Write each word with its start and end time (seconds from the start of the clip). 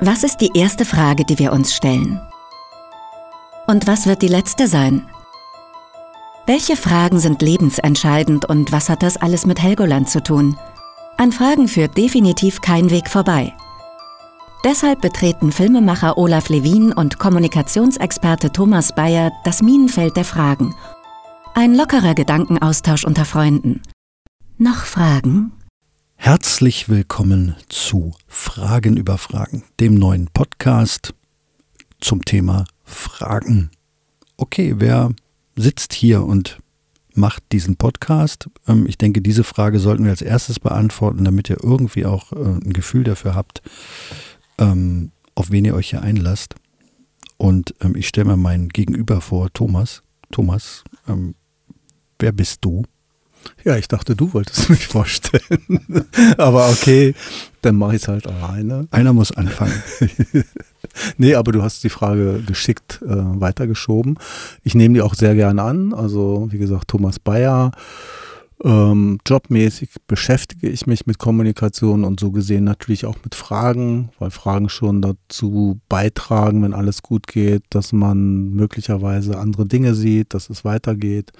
Was 0.00 0.24
ist 0.24 0.42
die 0.42 0.50
erste 0.54 0.84
Frage, 0.84 1.24
die 1.24 1.38
wir 1.38 1.52
uns 1.52 1.74
stellen? 1.74 2.20
Und 3.66 3.86
was 3.86 4.06
wird 4.06 4.20
die 4.20 4.28
letzte 4.28 4.68
sein? 4.68 5.06
Welche 6.46 6.76
Fragen 6.76 7.18
sind 7.18 7.40
lebensentscheidend 7.40 8.44
und 8.44 8.72
was 8.72 8.90
hat 8.90 9.02
das 9.02 9.16
alles 9.16 9.46
mit 9.46 9.62
Helgoland 9.62 10.10
zu 10.10 10.22
tun? 10.22 10.58
An 11.16 11.32
Fragen 11.32 11.66
führt 11.66 11.96
definitiv 11.96 12.60
kein 12.60 12.90
Weg 12.90 13.08
vorbei. 13.08 13.54
Deshalb 14.64 15.00
betreten 15.00 15.50
Filmemacher 15.50 16.18
Olaf 16.18 16.50
Levin 16.50 16.92
und 16.92 17.18
Kommunikationsexperte 17.18 18.52
Thomas 18.52 18.94
Bayer 18.94 19.32
das 19.44 19.62
Minenfeld 19.62 20.14
der 20.14 20.26
Fragen. 20.26 20.74
Ein 21.54 21.74
lockerer 21.74 22.14
Gedankenaustausch 22.14 23.04
unter 23.04 23.24
Freunden. 23.24 23.80
Noch 24.58 24.84
Fragen? 24.84 25.52
Herzlich 26.16 26.88
willkommen 26.88 27.54
zu 27.68 28.14
Fragen 28.26 28.96
über 28.96 29.16
Fragen, 29.16 29.62
dem 29.78 29.94
neuen 29.94 30.26
Podcast 30.32 31.14
zum 32.00 32.24
Thema 32.24 32.64
Fragen. 32.84 33.70
Okay, 34.36 34.74
wer 34.78 35.12
sitzt 35.54 35.92
hier 35.92 36.24
und 36.24 36.58
macht 37.14 37.44
diesen 37.52 37.76
Podcast? 37.76 38.48
Ähm, 38.66 38.86
ich 38.86 38.98
denke, 38.98 39.22
diese 39.22 39.44
Frage 39.44 39.78
sollten 39.78 40.04
wir 40.04 40.10
als 40.10 40.22
erstes 40.22 40.58
beantworten, 40.58 41.24
damit 41.24 41.48
ihr 41.48 41.62
irgendwie 41.62 42.06
auch 42.06 42.32
äh, 42.32 42.36
ein 42.36 42.72
Gefühl 42.72 43.04
dafür 43.04 43.34
habt, 43.34 43.62
ähm, 44.58 45.12
auf 45.34 45.50
wen 45.50 45.64
ihr 45.64 45.74
euch 45.74 45.90
hier 45.90 46.02
einlasst. 46.02 46.56
Und 47.36 47.74
ähm, 47.80 47.94
ich 47.94 48.08
stelle 48.08 48.28
mir 48.28 48.36
meinen 48.36 48.70
Gegenüber 48.70 49.20
vor, 49.20 49.52
Thomas. 49.52 50.02
Thomas, 50.32 50.82
wer 52.18 52.32
bist 52.32 52.64
du? 52.64 52.82
Ja, 53.64 53.76
ich 53.76 53.88
dachte, 53.88 54.16
du 54.16 54.32
wolltest 54.32 54.70
mich 54.70 54.86
vorstellen. 54.86 55.80
aber 56.38 56.68
okay, 56.68 57.14
dann 57.62 57.76
mache 57.76 57.96
ich 57.96 58.02
es 58.02 58.08
halt 58.08 58.26
alleine. 58.26 58.86
Einer 58.90 59.12
muss 59.12 59.32
anfangen. 59.32 59.82
nee, 61.18 61.34
aber 61.34 61.52
du 61.52 61.62
hast 61.62 61.82
die 61.84 61.88
Frage 61.88 62.42
geschickt 62.46 63.00
äh, 63.02 63.08
weitergeschoben. 63.08 64.18
Ich 64.62 64.74
nehme 64.74 64.94
die 64.94 65.02
auch 65.02 65.14
sehr 65.14 65.34
gerne 65.34 65.62
an. 65.62 65.92
Also, 65.92 66.48
wie 66.50 66.58
gesagt, 66.58 66.88
Thomas 66.88 67.18
Bayer. 67.18 67.72
Ähm, 68.64 69.18
jobmäßig 69.26 69.90
beschäftige 70.06 70.70
ich 70.70 70.86
mich 70.86 71.06
mit 71.06 71.18
Kommunikation 71.18 72.04
und 72.04 72.18
so 72.18 72.30
gesehen 72.30 72.64
natürlich 72.64 73.04
auch 73.04 73.16
mit 73.22 73.34
Fragen, 73.34 74.08
weil 74.18 74.30
Fragen 74.30 74.70
schon 74.70 75.02
dazu 75.02 75.78
beitragen, 75.90 76.62
wenn 76.62 76.72
alles 76.72 77.02
gut 77.02 77.26
geht, 77.26 77.64
dass 77.68 77.92
man 77.92 78.54
möglicherweise 78.54 79.38
andere 79.38 79.66
Dinge 79.66 79.94
sieht, 79.94 80.32
dass 80.32 80.48
es 80.48 80.64
weitergeht. 80.64 81.32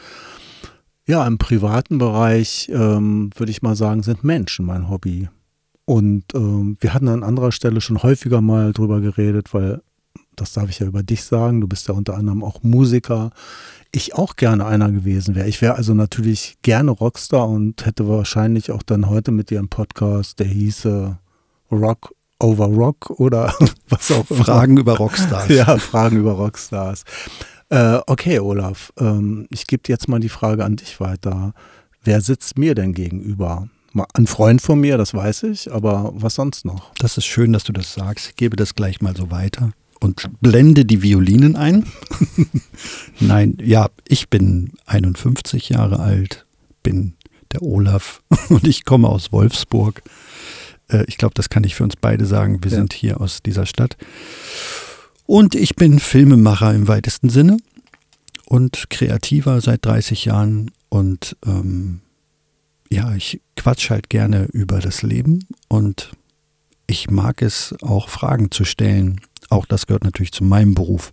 Ja, 1.07 1.27
im 1.27 1.39
privaten 1.39 1.99
Bereich 1.99 2.69
ähm, 2.73 3.31
würde 3.37 3.53
ich 3.53 3.63
mal 3.63 3.77
sagen, 3.77 4.03
sind 4.03 4.25
Menschen 4.25 4.67
mein 4.67 4.91
Hobby. 4.91 5.29
Und 5.85 6.25
ähm, 6.35 6.77
wir 6.81 6.95
hatten 6.95 7.07
an 7.09 7.23
anderer 7.23 7.53
Stelle 7.53 7.81
schon 7.81 8.03
häufiger 8.03 8.41
mal 8.41 8.73
drüber 8.73 9.01
geredet, 9.01 9.55
weil 9.55 9.83
das 10.35 10.53
darf 10.53 10.69
ich 10.69 10.81
ja 10.81 10.87
über 10.87 11.03
dich 11.03 11.25
sagen, 11.25 11.61
du 11.61 11.69
bist 11.69 11.89
ja 11.89 11.95
unter 11.95 12.17
anderem 12.17 12.43
auch 12.43 12.63
Musiker. 12.63 13.31
Ich 13.93 14.15
auch 14.15 14.37
gerne 14.37 14.67
einer 14.67 14.91
gewesen 14.91 15.35
wäre. 15.35 15.49
Ich 15.49 15.63
wäre 15.63 15.77
also 15.77 15.95
natürlich 15.95 16.59
gerne 16.63 16.91
Rockstar 16.91 17.49
und 17.49 17.87
hätte 17.87 18.09
wahrscheinlich 18.09 18.73
auch 18.73 18.83
dann 18.83 19.09
heute 19.09 19.31
mit 19.31 19.51
dir 19.51 19.61
einen 19.61 19.69
Podcast, 19.69 20.41
der 20.41 20.47
hieße 20.47 21.19
Rock 21.71 22.15
over 22.39 22.67
Rock 22.67 23.11
oder 23.11 23.55
was 23.89 24.11
auch 24.11 24.31
immer. 24.31 24.45
Fragen 24.45 24.77
über 24.77 24.97
Rockstars. 24.97 25.49
Ja, 25.49 25.79
Fragen 25.79 26.19
über 26.19 26.33
Rockstars. 26.33 27.05
Äh, 27.69 27.99
okay, 28.07 28.39
Olaf, 28.39 28.93
ähm, 28.99 29.47
ich 29.51 29.67
gebe 29.67 29.83
jetzt 29.89 30.09
mal 30.09 30.21
die 30.21 30.29
Frage 30.29 30.65
an 30.65 30.77
dich 30.77 31.01
weiter. 31.01 31.53
Wer 32.03 32.21
sitzt 32.21 32.59
mir 32.59 32.75
denn 32.75 32.93
gegenüber? 32.95 33.69
Ein 34.15 34.27
Freund 34.27 34.61
von 34.61 34.79
mir, 34.79 34.99
das 34.99 35.15
weiß 35.15 35.45
ich, 35.45 35.73
aber 35.73 36.13
was 36.15 36.35
sonst 36.35 36.65
noch? 36.65 36.93
Das 36.99 37.17
ist 37.17 37.25
schön, 37.25 37.53
dass 37.53 37.65
du 37.65 37.73
das 37.73 37.95
sagst. 37.95 38.29
Ich 38.29 38.37
gebe 38.37 38.55
das 38.55 38.75
gleich 38.75 39.01
mal 39.01 39.17
so 39.17 39.31
weiter 39.31 39.71
und 40.01 40.29
blende 40.41 40.85
die 40.85 41.03
Violinen 41.03 41.57
ein. 41.57 41.87
Nein, 43.21 43.57
ja, 43.63 43.89
ich 44.07 44.29
bin 44.29 44.73
51 44.85 45.71
Jahre 45.71 46.01
alt, 46.01 46.47
bin 46.83 47.15
der 47.53 47.63
Olaf 47.63 48.23
und 48.49 48.67
ich 48.67 48.85
komme 48.85 49.09
aus 49.09 49.33
Wolfsburg. 49.33 50.03
Äh, 50.89 51.05
ich 51.07 51.17
glaube, 51.19 51.35
das 51.35 51.49
kann 51.49 51.65
ich 51.65 51.75
für 51.75 51.85
uns 51.85 51.97
beide 51.97 52.27
sagen. 52.27 52.63
Wir 52.63 52.71
ja. 52.71 52.77
sind 52.77 52.93
hier 52.93 53.21
aus 53.21 53.43
dieser 53.43 53.67
Stadt. 53.67 53.97
Und 55.27 55.57
ich 55.57 55.75
bin 55.75 55.99
Filmemacher 55.99 56.73
im 56.73 56.87
weitesten 56.87 57.29
Sinne 57.29 57.57
und 58.45 58.91
Kreativer 58.91 59.61
seit 59.61 59.85
30 59.85 60.25
Jahren. 60.25 60.71
Und 60.89 61.37
ähm, 61.45 62.01
ja, 62.91 63.15
ich 63.15 63.41
quatsch 63.57 63.91
halt 63.91 64.09
gerne 64.09 64.45
über 64.53 64.79
das 64.79 65.03
Leben 65.03 65.45
und 65.69 66.13
ich 66.87 67.11
mag 67.11 67.43
es 67.43 67.75
auch 67.83 68.09
Fragen 68.09 68.53
zu 68.53 68.65
stellen. 68.65 69.21
Auch 69.51 69.67
das 69.67 69.87
gehört 69.87 70.05
natürlich 70.05 70.33
zu 70.33 70.45
meinem 70.45 70.75
Beruf. 70.75 71.13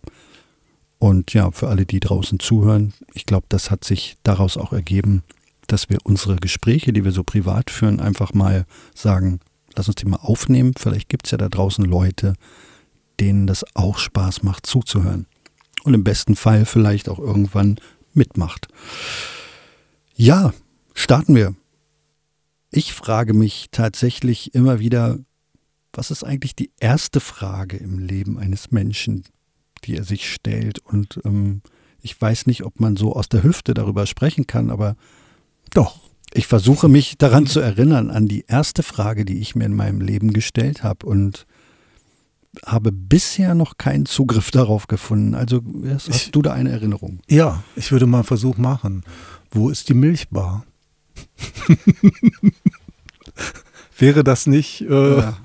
Und 1.00 1.34
ja, 1.34 1.50
für 1.52 1.68
alle, 1.68 1.86
die 1.86 2.00
draußen 2.00 2.40
zuhören, 2.40 2.94
ich 3.14 3.26
glaube, 3.26 3.48
das 3.50 3.72
hat 3.72 3.84
sich 3.84 4.18
daraus 4.22 4.58
auch 4.58 4.72
ergeben, 4.72 5.24
dass 5.68 5.90
wir 5.90 5.98
unsere 6.04 6.36
Gespräche, 6.36 6.94
die 6.94 7.04
wir 7.04 7.12
so 7.12 7.24
privat 7.24 7.72
führen, 7.72 8.00
einfach 8.00 8.34
mal 8.34 8.66
sagen, 8.94 9.40
lass 9.76 9.88
uns 9.88 9.96
die 9.96 10.06
mal 10.06 10.18
aufnehmen. 10.18 10.74
Vielleicht 10.78 11.10
gibt 11.10 11.26
es 11.26 11.32
ja 11.32 11.38
da 11.40 11.50
draußen 11.50 11.84
Leute, 11.84 12.36
denen 13.20 13.48
das 13.48 13.66
auch 13.76 13.98
Spaß 13.98 14.44
macht 14.44 14.66
zuzuhören. 14.66 15.28
Und 15.84 15.94
im 15.94 16.04
besten 16.04 16.36
Fall 16.36 16.66
vielleicht 16.66 17.10
auch 17.10 17.20
irgendwann 17.20 17.78
mitmacht. 18.14 18.68
Ja, 20.16 20.54
starten 20.94 21.36
wir. 21.36 21.56
Ich 22.72 22.94
frage 22.94 23.34
mich 23.34 23.68
tatsächlich 23.72 24.56
immer 24.56 24.80
wieder, 24.80 25.20
was 25.92 26.10
ist 26.10 26.24
eigentlich 26.24 26.56
die 26.56 26.72
erste 26.80 27.20
Frage 27.20 27.78
im 27.78 28.00
Leben 28.00 28.40
eines 28.40 28.72
Menschen, 28.72 29.24
die 29.84 29.96
er 29.96 30.04
sich 30.04 30.32
stellt? 30.32 30.80
Und 30.80 31.20
ähm, 31.24 31.62
ich 32.02 32.20
weiß 32.20 32.48
nicht, 32.48 32.64
ob 32.64 32.80
man 32.80 32.98
so 32.98 33.14
aus 33.14 33.30
der 33.30 33.44
Hüfte 33.44 33.74
darüber 33.74 34.06
sprechen 34.06 34.48
kann, 34.48 34.70
aber 34.70 34.96
doch. 35.74 36.00
Ich 36.36 36.48
versuche 36.48 36.90
mich 36.90 37.20
daran 37.20 37.46
zu 37.46 37.60
erinnern, 37.60 38.10
an 38.10 38.28
die 38.28 38.46
erste 38.48 38.82
Frage, 38.82 39.24
die 39.24 39.40
ich 39.40 39.54
mir 39.56 39.66
in 39.66 39.76
meinem 39.76 40.02
Leben 40.02 40.34
gestellt 40.34 40.82
habe. 40.82 41.06
Und 41.06 41.46
habe 42.66 42.92
bisher 42.92 43.56
noch 43.56 43.78
keinen 43.78 44.06
Zugriff 44.06 44.52
darauf 44.52 44.88
gefunden. 44.88 45.36
Also 45.36 45.62
hast 45.90 46.10
ich, 46.10 46.32
du 46.32 46.42
da 46.42 46.54
eine 46.54 46.72
Erinnerung? 46.72 47.20
Ja, 47.30 47.64
ich 47.76 47.92
würde 47.92 48.06
mal 48.06 48.20
einen 48.20 48.26
Versuch 48.26 48.58
machen. 48.58 49.04
Wo 49.52 49.70
ist 49.70 49.90
die 49.90 49.94
Milchbar? 49.94 50.66
Wäre 53.98 54.24
das 54.24 54.48
nicht 54.48 54.82
äh, 54.82 55.18
ja. 55.18 55.38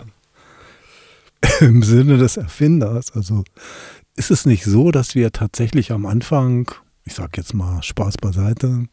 im 1.61 1.83
Sinne 1.83 2.19
des 2.19 2.37
Erfinders? 2.37 3.13
Also 3.13 3.45
ist 4.17 4.31
es 4.31 4.47
nicht 4.47 4.65
so, 4.65 4.91
dass 4.91 5.15
wir 5.15 5.33
tatsächlich 5.33 5.93
am 5.93 6.07
Anfang, 6.07 6.71
ich 7.05 7.15
sage 7.15 7.33
jetzt 7.37 7.55
mal 7.55 7.83
Spaß 7.83 8.17
beiseite, 8.19 8.87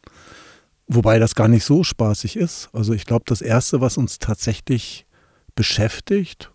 wobei 0.86 1.18
das 1.18 1.34
gar 1.34 1.48
nicht 1.48 1.64
so 1.64 1.84
spaßig 1.84 2.36
ist. 2.36 2.70
Also 2.72 2.92
ich 2.92 3.06
glaube, 3.06 3.24
das 3.26 3.42
Erste, 3.42 3.80
was 3.80 3.96
uns 3.96 4.18
tatsächlich 4.18 5.06
beschäftigt, 5.54 6.52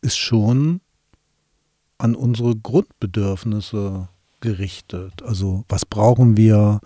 ist 0.00 0.18
schon 0.18 0.80
an 1.98 2.14
unsere 2.14 2.56
Grundbedürfnisse 2.56 4.08
gerichtet. 4.40 5.22
Also 5.24 5.64
was 5.68 5.86
brauchen 5.86 6.36
wir, 6.36 6.80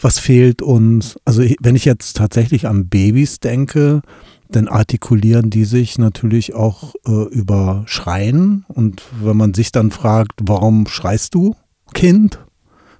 was 0.00 0.18
fehlt 0.18 0.62
uns. 0.62 1.16
Also 1.24 1.42
wenn 1.60 1.76
ich 1.76 1.84
jetzt 1.84 2.16
tatsächlich 2.16 2.66
an 2.66 2.88
Babys 2.88 3.40
denke, 3.40 4.02
dann 4.48 4.68
artikulieren 4.68 5.50
die 5.50 5.64
sich 5.64 5.98
natürlich 5.98 6.54
auch 6.54 6.94
äh, 7.06 7.28
über 7.30 7.84
Schreien. 7.86 8.64
Und 8.68 9.02
wenn 9.20 9.36
man 9.36 9.54
sich 9.54 9.72
dann 9.72 9.90
fragt, 9.90 10.32
warum 10.42 10.86
schreist 10.86 11.34
du, 11.34 11.54
Kind, 11.92 12.38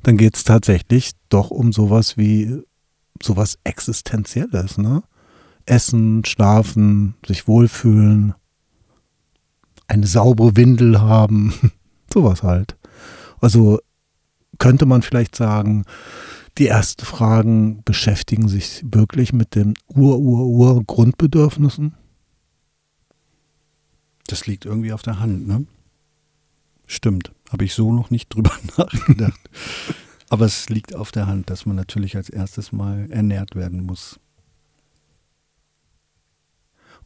dann 0.03 0.17
geht 0.17 0.37
es 0.37 0.45
tatsächlich 0.45 1.12
doch 1.29 1.51
um 1.51 1.73
sowas 1.73 2.17
wie 2.17 2.62
sowas 3.23 3.59
Existenzielles, 3.65 4.79
ne? 4.79 5.03
Essen, 5.67 6.25
schlafen, 6.27 7.15
sich 7.27 7.49
wohlfühlen 7.49 8.35
eine 9.88 10.06
saubere 10.06 10.56
Windel 10.56 11.00
haben, 11.00 11.72
sowas 12.12 12.42
halt. 12.42 12.76
Also 13.40 13.78
könnte 14.58 14.86
man 14.86 15.02
vielleicht 15.02 15.36
sagen, 15.36 15.84
die 16.58 16.69
ersten 16.69 17.04
Fragen 17.04 17.82
beschäftigen 17.84 18.48
sich 18.48 18.82
wirklich 18.84 19.32
mit 19.32 19.56
den 19.56 19.75
Ur-Ur-Ur-Grundbedürfnissen? 19.88 21.94
Das 24.28 24.46
liegt 24.46 24.64
irgendwie 24.64 24.92
auf 24.92 25.02
der 25.02 25.19
Hand, 25.19 25.48
ne? 25.48 25.66
Stimmt, 26.86 27.32
habe 27.50 27.64
ich 27.64 27.75
so 27.75 27.92
noch 27.92 28.10
nicht 28.10 28.32
drüber 28.32 28.52
nachgedacht. 28.76 29.40
Aber 30.31 30.46
es 30.46 30.69
liegt 30.69 30.94
auf 30.94 31.10
der 31.12 31.26
Hand, 31.26 31.50
dass 31.50 31.66
man 31.66 31.76
natürlich 31.76 32.16
als 32.16 32.31
erstes 32.31 32.72
mal 32.72 33.10
ernährt 33.10 33.54
werden 33.54 33.84
muss. 33.84 34.19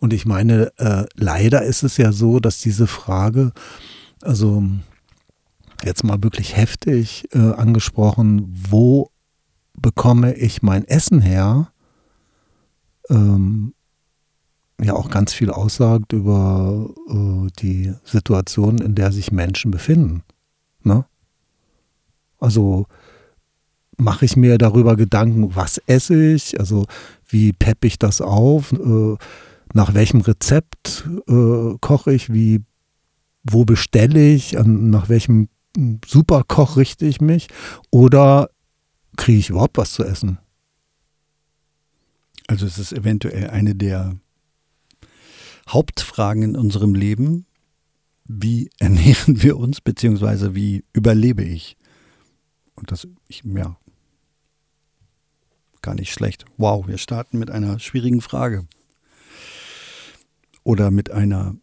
Und 0.01 0.13
ich 0.13 0.27
meine, 0.27 0.73
äh, 0.79 1.07
leider 1.15 1.63
ist 1.63 1.83
es 1.83 1.97
ja 1.97 2.13
so, 2.13 2.41
dass 2.41 2.61
diese 2.61 2.87
Frage, 2.87 3.53
also 4.23 4.63
jetzt 5.85 6.05
mal 6.05 6.23
wirklich 6.23 6.57
heftig 6.57 7.29
äh, 7.33 7.53
angesprochen, 7.53 8.47
wo 8.71 9.11
bekomme 9.75 10.35
ich 10.35 10.63
mein 10.63 10.87
Essen 10.87 11.21
her, 11.21 11.73
ähm, 13.11 13.75
ja 14.81 14.95
auch 14.95 15.11
ganz 15.11 15.33
viel 15.33 15.51
aussagt 15.51 16.13
über 16.13 16.89
äh, 17.09 17.51
die 17.61 17.95
Situation, 18.05 18.79
in 18.79 18.95
der 18.95 19.13
sich 19.13 19.33
Menschen 19.33 19.71
befinden. 19.71 20.23
Ne? 20.83 21.05
Also 22.39 22.87
mache 23.97 24.25
ich 24.25 24.37
mir 24.37 24.59
darüber 24.59 24.95
Gedanken, 24.95 25.57
was 25.57 25.79
esse 25.87 26.33
ich, 26.33 26.59
also 26.61 26.87
wie 27.29 27.53
peppe 27.53 27.89
ich 27.89 27.99
das 27.99 28.21
auf, 28.21 28.73
äh, 28.73 29.17
nach 29.75 29.95
welchem 29.95 30.21
Rezept 30.21 31.09
äh, 31.29 31.75
koche 31.81 32.13
ich, 32.13 32.33
wie, 32.33 32.63
wo 33.43 33.65
bestelle 33.65 34.33
ich, 34.33 34.59
an, 34.59 34.91
nach 34.91 35.09
welchem 35.09 35.49
Superkoch 36.07 36.77
richte 36.77 37.07
ich 37.07 37.21
mich 37.21 37.49
oder 37.91 38.51
kriege 39.17 39.39
ich 39.39 39.51
überhaupt 39.51 39.79
was 39.79 39.93
zu 39.93 40.05
essen? 40.05 40.39
Also 42.47 42.67
es 42.67 42.79
ist 42.79 42.93
eventuell 42.93 43.51
eine 43.51 43.75
der 43.75 44.17
Hauptfragen 45.69 46.43
in 46.43 46.57
unserem 46.57 46.95
Leben. 46.95 47.47
Wie 48.25 48.71
ernähren 48.79 49.43
wir 49.43 49.59
uns, 49.59 49.81
beziehungsweise 49.81 50.55
wie 50.55 50.85
überlebe 50.93 51.45
ich? 51.45 51.77
Und 52.75 52.93
das, 52.93 53.07
ich, 53.27 53.43
ja, 53.45 53.77
gar 55.83 55.95
nicht 55.95 56.13
schlecht. 56.13 56.45
Wow, 56.57 56.87
wir 56.87 56.99
starten 56.99 57.39
mit 57.39 57.51
einer 57.51 57.79
schwierigen 57.79 58.21
Frage. 58.21 58.67
Oder 60.65 60.91
mit 60.91 61.11
einer, 61.11 61.57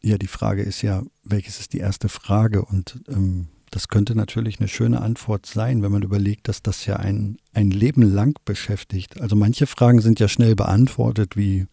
ja, 0.00 0.18
die 0.18 0.26
Frage 0.26 0.62
ist 0.62 0.82
ja, 0.82 1.02
welches 1.22 1.60
ist 1.60 1.72
die 1.72 1.78
erste 1.78 2.08
Frage? 2.08 2.64
Und 2.64 3.00
ähm, 3.08 3.48
das 3.70 3.88
könnte 3.88 4.14
natürlich 4.14 4.60
eine 4.60 4.68
schöne 4.68 5.00
Antwort 5.00 5.46
sein, 5.46 5.82
wenn 5.82 5.90
man 5.90 6.02
überlegt, 6.02 6.46
dass 6.46 6.62
das 6.62 6.86
ja 6.86 6.96
ein, 6.96 7.38
ein 7.52 7.70
Leben 7.70 8.02
lang 8.02 8.38
beschäftigt. 8.44 9.20
Also 9.20 9.34
manche 9.34 9.66
Fragen 9.66 10.00
sind 10.00 10.20
ja 10.20 10.28
schnell 10.28 10.54
beantwortet, 10.54 11.36
wie, 11.36 11.66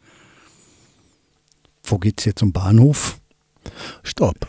wo 1.83 1.99
geht's 1.99 2.23
hier 2.23 2.35
zum 2.35 2.53
Bahnhof? 2.53 3.19
Stopp. 4.01 4.47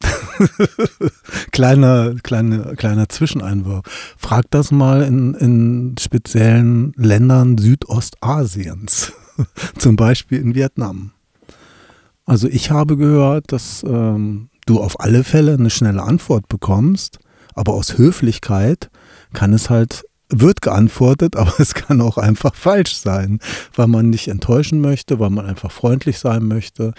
kleiner, 1.50 2.14
kleiner, 2.22 2.76
kleiner 2.76 3.08
Zwischeneinwurf. 3.08 3.84
Frag 4.16 4.44
das 4.50 4.70
mal 4.70 5.02
in, 5.02 5.34
in 5.34 5.96
speziellen 5.98 6.92
Ländern 6.96 7.58
Südostasiens, 7.58 9.12
zum 9.78 9.96
Beispiel 9.96 10.40
in 10.40 10.54
Vietnam. 10.54 11.12
Also 12.24 12.48
ich 12.48 12.70
habe 12.70 12.96
gehört, 12.96 13.52
dass 13.52 13.84
ähm, 13.84 14.48
du 14.66 14.80
auf 14.80 15.00
alle 15.00 15.24
Fälle 15.24 15.54
eine 15.54 15.70
schnelle 15.70 16.02
Antwort 16.02 16.48
bekommst, 16.48 17.18
aber 17.54 17.74
aus 17.74 17.96
Höflichkeit 17.98 18.90
kann 19.32 19.52
es 19.52 19.70
halt 19.70 20.04
wird 20.28 20.60
geantwortet, 20.60 21.36
aber 21.36 21.54
es 21.58 21.74
kann 21.74 22.00
auch 22.00 22.18
einfach 22.18 22.54
falsch 22.54 22.96
sein, 22.96 23.38
weil 23.74 23.86
man 23.86 24.10
nicht 24.10 24.28
enttäuschen 24.28 24.80
möchte, 24.80 25.18
weil 25.18 25.30
man 25.30 25.46
einfach 25.46 25.70
freundlich 25.70 26.18
sein 26.18 26.46
möchte. 26.46 26.92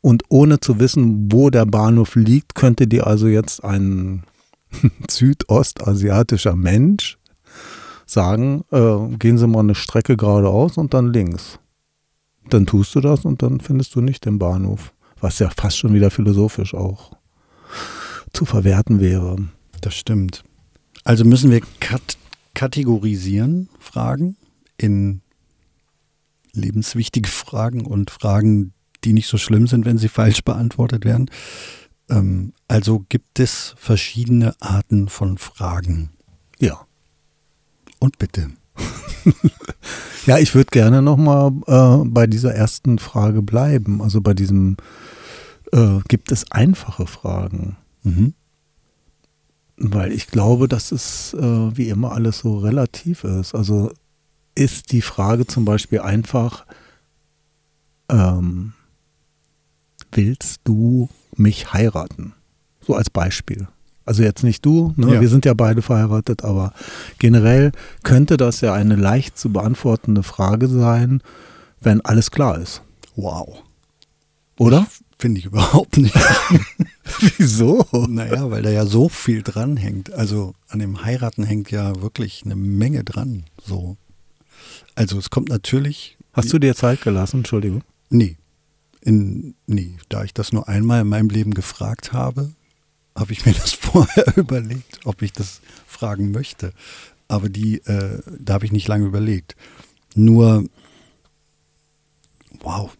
Und 0.00 0.22
ohne 0.28 0.60
zu 0.60 0.78
wissen, 0.78 1.30
wo 1.30 1.50
der 1.50 1.66
Bahnhof 1.66 2.14
liegt, 2.14 2.54
könnte 2.54 2.86
dir 2.86 3.06
also 3.06 3.26
jetzt 3.26 3.62
ein 3.62 4.22
südostasiatischer 5.10 6.56
Mensch 6.56 7.18
sagen, 8.06 8.64
äh, 8.70 9.16
gehen 9.18 9.36
Sie 9.36 9.46
mal 9.46 9.60
eine 9.60 9.74
Strecke 9.74 10.16
geradeaus 10.16 10.78
und 10.78 10.94
dann 10.94 11.12
links. 11.12 11.58
Dann 12.50 12.66
tust 12.66 12.94
du 12.94 13.00
das 13.00 13.24
und 13.24 13.42
dann 13.42 13.60
findest 13.60 13.94
du 13.94 14.00
nicht 14.00 14.26
den 14.26 14.38
Bahnhof. 14.38 14.92
Was 15.20 15.38
ja 15.38 15.50
fast 15.56 15.78
schon 15.78 15.94
wieder 15.94 16.10
philosophisch 16.10 16.74
auch 16.74 17.12
zu 18.32 18.44
verwerten 18.44 19.00
wäre. 19.00 19.36
Das 19.80 19.94
stimmt. 19.94 20.44
Also 21.04 21.24
müssen 21.24 21.50
wir 21.50 21.60
kat 21.80 22.18
kategorisieren, 22.54 23.68
Fragen 23.78 24.36
in 24.76 25.22
lebenswichtige 26.52 27.28
Fragen 27.28 27.86
und 27.86 28.10
Fragen, 28.10 28.72
die 29.04 29.12
nicht 29.12 29.28
so 29.28 29.38
schlimm 29.38 29.66
sind, 29.66 29.84
wenn 29.84 29.98
sie 29.98 30.08
falsch 30.08 30.42
beantwortet 30.42 31.04
werden. 31.04 31.30
Ähm, 32.08 32.52
also 32.66 33.04
gibt 33.08 33.38
es 33.38 33.74
verschiedene 33.78 34.54
Arten 34.60 35.08
von 35.08 35.38
Fragen. 35.38 36.10
Ja. 36.58 36.86
Und 37.98 38.18
bitte. 38.18 38.50
ja, 40.26 40.38
ich 40.38 40.54
würde 40.54 40.70
gerne 40.70 41.02
nochmal 41.02 41.52
äh, 41.66 42.04
bei 42.04 42.26
dieser 42.26 42.54
ersten 42.54 42.98
Frage 42.98 43.42
bleiben. 43.42 44.02
Also 44.02 44.20
bei 44.20 44.34
diesem, 44.34 44.76
äh, 45.72 45.98
gibt 46.08 46.32
es 46.32 46.50
einfache 46.50 47.06
Fragen? 47.06 47.76
Mhm. 48.02 48.34
Weil 49.76 50.12
ich 50.12 50.26
glaube, 50.26 50.68
dass 50.68 50.92
es 50.92 51.34
äh, 51.34 51.76
wie 51.76 51.88
immer 51.88 52.12
alles 52.12 52.40
so 52.40 52.58
relativ 52.58 53.24
ist. 53.24 53.54
Also 53.54 53.92
ist 54.54 54.92
die 54.92 55.02
Frage 55.02 55.46
zum 55.46 55.64
Beispiel 55.64 56.00
einfach, 56.00 56.66
ähm, 58.10 58.74
willst 60.12 60.60
du 60.64 61.08
mich 61.36 61.72
heiraten? 61.72 62.34
So 62.80 62.94
als 62.94 63.10
Beispiel. 63.10 63.68
Also 64.10 64.24
jetzt 64.24 64.42
nicht 64.42 64.66
du, 64.66 64.92
ne? 64.96 65.14
ja. 65.14 65.20
wir 65.20 65.28
sind 65.28 65.44
ja 65.44 65.54
beide 65.54 65.82
verheiratet, 65.82 66.42
aber 66.42 66.72
generell 67.20 67.70
könnte 68.02 68.36
das 68.36 68.60
ja 68.60 68.74
eine 68.74 68.96
leicht 68.96 69.38
zu 69.38 69.52
beantwortende 69.52 70.24
Frage 70.24 70.66
sein, 70.66 71.22
wenn 71.80 72.00
alles 72.00 72.32
klar 72.32 72.58
ist. 72.58 72.82
Wow. 73.14 73.62
Oder? 74.58 74.88
Finde 75.16 75.38
ich 75.38 75.46
überhaupt 75.46 75.96
nicht. 75.96 76.16
Wieso? 77.36 77.86
Naja, 78.08 78.50
weil 78.50 78.62
da 78.62 78.70
ja 78.70 78.84
so 78.84 79.08
viel 79.08 79.44
dran 79.44 79.76
hängt. 79.76 80.12
Also 80.12 80.56
an 80.66 80.80
dem 80.80 81.04
Heiraten 81.04 81.44
hängt 81.44 81.70
ja 81.70 82.02
wirklich 82.02 82.42
eine 82.44 82.56
Menge 82.56 83.04
dran. 83.04 83.44
So. 83.64 83.96
Also 84.96 85.18
es 85.18 85.30
kommt 85.30 85.50
natürlich. 85.50 86.18
Hast 86.32 86.52
du 86.52 86.58
dir 86.58 86.74
Zeit 86.74 87.00
gelassen? 87.02 87.38
Entschuldigung. 87.38 87.84
Nee. 88.08 88.38
In, 89.02 89.54
nee, 89.68 89.98
da 90.08 90.24
ich 90.24 90.34
das 90.34 90.52
nur 90.52 90.68
einmal 90.68 91.02
in 91.02 91.08
meinem 91.08 91.28
Leben 91.28 91.54
gefragt 91.54 92.12
habe, 92.12 92.50
habe 93.20 93.32
ich 93.32 93.46
mir 93.46 93.52
das 93.52 93.72
vorher 93.80 94.36
überlegt, 94.36 95.00
ob 95.04 95.22
ich 95.22 95.32
das 95.32 95.60
fragen 95.86 96.32
möchte. 96.32 96.72
Aber 97.28 97.48
die, 97.48 97.78
äh, 97.84 98.20
da 98.38 98.54
habe 98.54 98.64
ich 98.64 98.72
nicht 98.72 98.88
lange 98.88 99.06
überlegt. 99.06 99.54
Nur, 100.16 100.64
wow, 102.58 102.96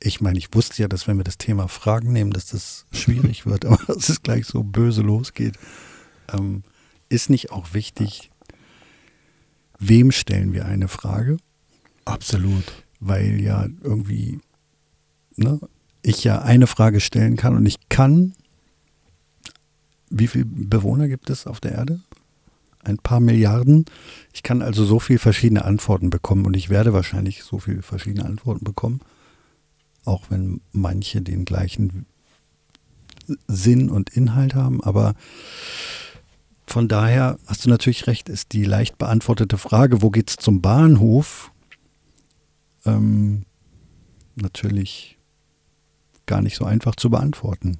ich 0.00 0.20
meine, 0.20 0.38
ich 0.38 0.52
wusste 0.54 0.82
ja, 0.82 0.88
dass 0.88 1.06
wenn 1.06 1.16
wir 1.16 1.24
das 1.24 1.38
Thema 1.38 1.68
Fragen 1.68 2.12
nehmen, 2.12 2.32
dass 2.32 2.46
das 2.46 2.86
schwierig 2.92 3.46
wird, 3.46 3.64
aber 3.64 3.78
dass 3.86 4.08
es 4.08 4.22
gleich 4.22 4.46
so 4.46 4.62
böse 4.62 5.02
losgeht. 5.02 5.56
Ähm, 6.32 6.62
ist 7.08 7.30
nicht 7.30 7.50
auch 7.50 7.72
wichtig, 7.72 8.30
wem 9.78 10.12
stellen 10.12 10.52
wir 10.52 10.66
eine 10.66 10.88
Frage? 10.88 11.38
Absolut. 12.04 12.64
Weil 13.00 13.40
ja 13.40 13.66
irgendwie 13.82 14.40
ne, 15.36 15.60
ich 16.02 16.24
ja 16.24 16.42
eine 16.42 16.66
Frage 16.66 17.00
stellen 17.00 17.36
kann 17.36 17.56
und 17.56 17.66
ich 17.66 17.88
kann, 17.88 18.34
wie 20.10 20.26
viele 20.26 20.44
Bewohner 20.46 21.08
gibt 21.08 21.30
es 21.30 21.46
auf 21.46 21.60
der 21.60 21.72
Erde? 21.72 22.00
Ein 22.82 22.98
paar 22.98 23.20
Milliarden. 23.20 23.84
Ich 24.32 24.42
kann 24.42 24.62
also 24.62 24.84
so 24.84 24.98
viele 24.98 25.18
verschiedene 25.18 25.64
Antworten 25.64 26.10
bekommen 26.10 26.46
und 26.46 26.54
ich 26.54 26.70
werde 26.70 26.92
wahrscheinlich 26.92 27.42
so 27.42 27.58
viele 27.58 27.82
verschiedene 27.82 28.24
Antworten 28.24 28.64
bekommen 28.64 29.00
auch 30.04 30.24
wenn 30.30 30.60
manche 30.72 31.22
den 31.22 31.44
gleichen 31.44 32.06
Sinn 33.46 33.90
und 33.90 34.10
Inhalt 34.10 34.54
haben. 34.54 34.82
Aber 34.82 35.14
von 36.66 36.88
daher 36.88 37.38
hast 37.46 37.64
du 37.64 37.68
natürlich 37.68 38.06
recht, 38.06 38.28
ist 38.28 38.52
die 38.52 38.64
leicht 38.64 38.98
beantwortete 38.98 39.58
Frage, 39.58 40.02
wo 40.02 40.10
geht 40.10 40.30
es 40.30 40.36
zum 40.36 40.60
Bahnhof, 40.60 41.52
ähm, 42.84 43.44
natürlich 44.36 45.18
gar 46.26 46.40
nicht 46.40 46.56
so 46.56 46.64
einfach 46.64 46.94
zu 46.94 47.10
beantworten. 47.10 47.78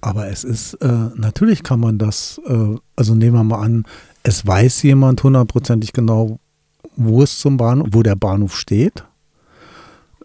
Aber 0.00 0.28
es 0.28 0.44
ist, 0.44 0.74
äh, 0.74 1.10
natürlich 1.16 1.62
kann 1.62 1.80
man 1.80 1.98
das, 1.98 2.40
äh, 2.46 2.76
also 2.96 3.14
nehmen 3.14 3.36
wir 3.36 3.44
mal 3.44 3.62
an, 3.62 3.84
es 4.22 4.46
weiß 4.46 4.82
jemand 4.82 5.22
hundertprozentig 5.22 5.92
genau, 5.92 6.38
wo 6.96 7.22
es 7.22 7.38
zum 7.38 7.56
Bahnhof, 7.56 7.88
wo 7.92 8.02
der 8.02 8.16
Bahnhof 8.16 8.56
steht 8.56 9.04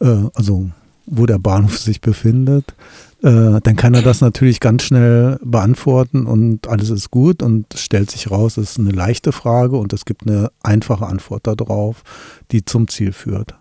äh, 0.03 0.29
also 0.33 0.69
wo 1.05 1.25
der 1.25 1.39
Bahnhof 1.39 1.77
sich 1.77 1.99
befindet, 1.99 2.75
äh, 3.21 3.59
dann 3.61 3.75
kann 3.75 3.93
er 3.93 4.01
das 4.01 4.21
natürlich 4.21 4.61
ganz 4.61 4.83
schnell 4.83 5.37
beantworten 5.43 6.25
und 6.25 6.67
alles 6.67 6.89
ist 6.89 7.11
gut 7.11 7.43
und 7.43 7.65
stellt 7.75 8.09
sich 8.09 8.31
raus, 8.31 8.57
es 8.57 8.71
ist 8.71 8.79
eine 8.79 8.91
leichte 8.91 9.31
Frage 9.33 9.75
und 9.75 9.91
es 9.91 10.05
gibt 10.05 10.25
eine 10.25 10.49
einfache 10.61 11.05
Antwort 11.05 11.45
darauf, 11.45 12.03
die 12.51 12.63
zum 12.63 12.87
Ziel 12.87 13.11
führt. 13.11 13.55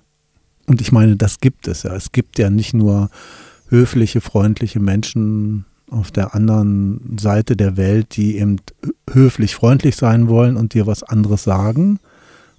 Und 0.66 0.81
ich 0.81 0.92
meine, 0.92 1.16
das 1.16 1.40
gibt 1.40 1.66
es 1.66 1.83
ja. 1.83 1.95
Es 1.95 2.12
gibt 2.12 2.38
ja 2.38 2.49
nicht 2.49 2.75
nur 2.75 3.11
höfliche, 3.69 4.21
freundliche 4.21 4.78
Menschen 4.78 5.64
auf 5.93 6.11
der 6.11 6.35
anderen 6.35 7.17
Seite 7.19 7.57
der 7.57 7.77
Welt, 7.77 8.17
die 8.17 8.39
eben 8.39 8.57
höflich, 9.11 9.55
freundlich 9.55 9.97
sein 9.97 10.29
wollen 10.29 10.57
und 10.57 10.75
dir 10.75 10.87
was 10.87 11.03
anderes 11.03 11.45
sagen. 11.45 12.01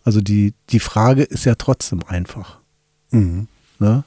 Also 0.03 0.21
die, 0.21 0.53
die 0.69 0.79
Frage 0.79 1.23
ist 1.23 1.45
ja 1.45 1.55
trotzdem 1.55 2.01
einfach. 2.07 2.59
Mhm. 3.11 3.47
Ne? 3.79 4.03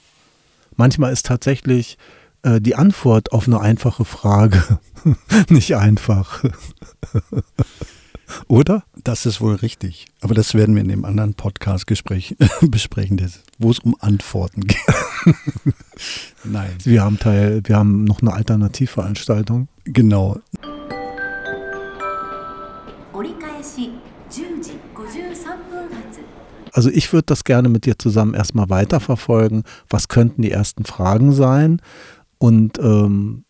Manchmal 0.76 1.12
ist 1.12 1.26
tatsächlich 1.26 1.98
äh, 2.42 2.60
die 2.60 2.76
Antwort 2.76 3.32
auf 3.32 3.46
eine 3.46 3.60
einfache 3.60 4.04
Frage 4.04 4.62
nicht 5.48 5.76
einfach. 5.76 6.44
Oder? 8.48 8.84
Das 9.04 9.26
ist 9.26 9.40
wohl 9.40 9.54
richtig. 9.54 10.06
Aber 10.20 10.34
das 10.34 10.54
werden 10.54 10.74
wir 10.74 10.82
in 10.82 10.88
dem 10.88 11.04
anderen 11.04 11.34
Podcast-Gespräch 11.34 12.36
besprechen, 12.60 13.20
wo 13.58 13.70
es 13.70 13.78
um 13.80 13.96
Antworten 14.00 14.62
geht. 14.62 14.78
Nein. 16.44 16.70
Wir 16.84 17.02
haben 17.02 17.18
Teil, 17.18 17.62
wir 17.64 17.76
haben 17.76 18.04
noch 18.04 18.20
eine 18.22 18.32
Alternativveranstaltung. 18.32 19.68
Genau. 19.84 20.38
Also 26.72 26.90
ich 26.90 27.10
würde 27.12 27.24
das 27.26 27.44
gerne 27.44 27.70
mit 27.70 27.86
dir 27.86 27.98
zusammen 27.98 28.34
erstmal 28.34 28.68
weiterverfolgen. 28.68 29.62
Was 29.88 30.08
könnten 30.08 30.42
die 30.42 30.50
ersten 30.50 30.84
Fragen 30.84 31.32
sein? 31.32 31.80
Und 32.36 32.78
ähm, 32.78 33.45